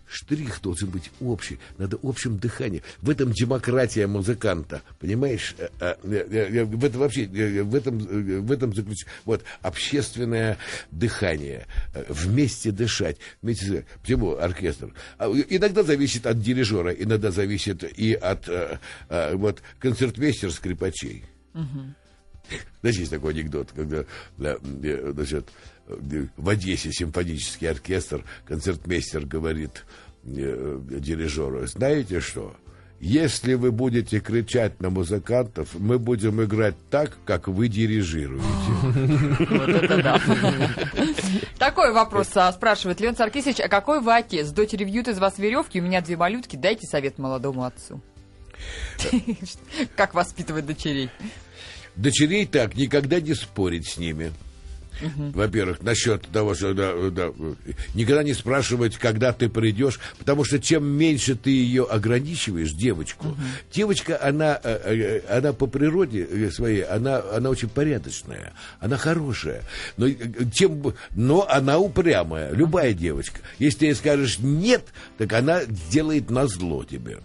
Штрих 0.09 0.61
должен 0.61 0.89
быть 0.89 1.11
общий, 1.19 1.59
надо 1.77 1.99
общим 2.01 2.37
дыханием. 2.37 2.81
В 3.01 3.09
этом 3.09 3.33
демократия 3.33 4.07
музыканта, 4.07 4.81
понимаешь? 4.99 5.53
Э, 5.57 5.67
э, 5.81 5.95
э, 6.03 6.63
В 6.63 6.85
этом 6.85 7.01
вообще, 7.01 7.27
в 7.27 7.75
этом, 7.75 7.97
в 7.99 8.51
этом 8.51 8.73
заключается. 8.73 9.05
Вот, 9.25 9.43
общественное 9.61 10.57
дыхание, 10.91 11.65
вместе 12.07 12.71
дышать. 12.71 13.17
Вместе, 13.41 13.85
почему 14.01 14.37
оркестр? 14.37 14.93
А, 15.17 15.29
Иногда 15.29 15.83
зависит 15.83 16.25
от 16.25 16.39
дирижера, 16.39 16.91
иногда 16.91 17.29
зависит 17.31 17.83
и 17.83 18.13
от 18.13 18.49
вот, 19.09 19.61
концертмейстер 19.79 20.51
скрипачей. 20.51 21.25
Знаете, 22.81 22.99
есть 22.99 23.11
такой 23.11 23.33
анекдот, 23.33 23.71
когда 23.75 24.05
да, 24.37 24.57
значит, 24.61 25.49
в 25.87 26.49
Одессе 26.49 26.91
симфонический 26.91 27.69
оркестр, 27.69 28.23
концертмейстер 28.45 29.25
говорит 29.25 29.85
э, 30.23 30.79
дирижеру, 30.99 31.65
знаете 31.65 32.19
что, 32.19 32.55
если 32.99 33.53
вы 33.53 33.71
будете 33.71 34.19
кричать 34.19 34.81
на 34.81 34.89
музыкантов, 34.89 35.75
мы 35.75 35.99
будем 35.99 36.43
играть 36.43 36.73
так, 36.89 37.11
как 37.25 37.47
вы 37.47 37.67
дирижируете. 37.67 38.43
Такой 41.59 41.91
вопрос 41.91 42.29
а, 42.35 42.51
спрашивает 42.51 42.99
Леон 42.99 43.15
Саркисович. 43.15 43.59
А 43.59 43.67
какой 43.67 44.01
вы 44.01 44.15
отец? 44.15 44.49
Дочери 44.49 44.83
вьют 44.83 45.07
из 45.07 45.19
вас 45.19 45.37
веревки, 45.37 45.79
у 45.79 45.83
меня 45.83 46.01
две 46.01 46.17
малютки. 46.17 46.55
Дайте 46.55 46.87
совет 46.87 47.19
молодому 47.19 47.65
отцу. 47.65 48.01
Как 49.95 50.15
воспитывать 50.15 50.65
дочерей? 50.65 51.11
Дочерей 51.97 52.45
так, 52.45 52.75
никогда 52.75 53.19
не 53.19 53.33
спорить 53.33 53.87
с 53.87 53.97
ними. 53.97 54.31
Во-первых, 55.15 55.83
насчет 55.83 56.23
того, 56.29 56.55
что 56.55 56.73
да, 56.73 56.91
да, 57.11 57.31
никогда 57.93 58.23
не 58.23 58.33
спрашивать, 58.33 58.97
когда 58.97 59.31
ты 59.31 59.47
придешь, 59.47 59.99
потому 60.17 60.43
что 60.43 60.59
чем 60.59 60.87
меньше 60.87 61.35
ты 61.35 61.51
ее 61.51 61.83
ограничиваешь, 61.83 62.71
девочку, 62.71 63.37
девочка, 63.71 64.17
она, 64.19 64.59
э, 64.63 65.21
э, 65.29 65.37
она 65.37 65.53
по 65.53 65.67
природе 65.67 66.23
э, 66.23 66.49
своей, 66.49 66.81
она, 66.81 67.21
она 67.31 67.51
очень 67.51 67.69
порядочная, 67.69 68.53
она 68.79 68.97
хорошая, 68.97 69.61
но, 69.97 70.07
э, 70.07 70.67
б- 70.67 70.93
но 71.15 71.47
она 71.47 71.77
упрямая, 71.77 72.51
любая 72.53 72.93
девочка. 72.93 73.41
Если 73.59 73.77
ты 73.79 73.85
ей 73.87 73.93
скажешь 73.95 74.39
нет, 74.39 74.83
так 75.19 75.31
она 75.33 75.61
сделает 75.65 76.31
назло 76.31 76.83
тебе. 76.83 77.19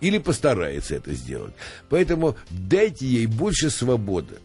Или 0.00 0.18
постарается 0.18 0.94
это 0.94 1.12
сделать. 1.12 1.54
Поэтому 1.88 2.36
дайте 2.50 3.06
ей 3.06 3.26
больше 3.26 3.70
свободы. 3.70 4.36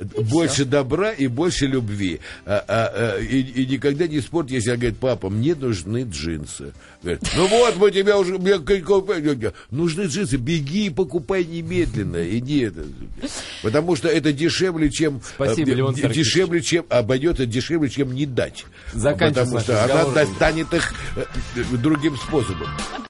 больше 0.00 0.64
добра 0.64 1.10
и 1.10 1.26
больше 1.26 1.66
любви. 1.66 2.20
А, 2.46 2.64
а, 2.68 3.16
а, 3.16 3.18
и, 3.18 3.40
и 3.40 3.66
никогда 3.66 4.06
не 4.06 4.20
спорьте, 4.20 4.54
если 4.54 4.70
она 4.70 4.78
говорит, 4.78 4.98
папа, 4.98 5.28
мне 5.30 5.54
нужны 5.54 6.06
джинсы. 6.08 6.72
Говорит, 7.02 7.22
ну 7.36 7.46
вот, 7.48 7.76
мы 7.76 7.90
тебя 7.90 8.18
уже... 8.18 8.38
мне 8.38 8.58
Нужны 9.70 10.02
джинсы, 10.02 10.36
беги 10.36 10.86
и 10.86 10.90
покупай 10.90 11.44
немедленно. 11.44 12.28
Иди 12.28 12.60
это. 12.60 12.84
Потому 13.62 13.96
что 13.96 14.08
это 14.08 14.32
дешевле, 14.32 14.90
чем... 14.90 15.20
Спасибо, 15.34 15.70
э, 15.70 15.74
Леон 15.74 15.94
д- 15.94 16.02
Саркисович. 16.02 16.26
Дешевле, 16.26 16.60
чем... 16.62 16.84
Обойдется 16.88 17.46
дешевле, 17.46 17.88
чем 17.88 18.14
не 18.14 18.26
дать. 18.26 18.64
Потому 18.92 19.60
что 19.60 19.84
она 19.84 20.04
достанет 20.14 20.72
их 20.72 20.94
э, 21.16 21.24
другим 21.82 22.16
способом. 22.16 22.68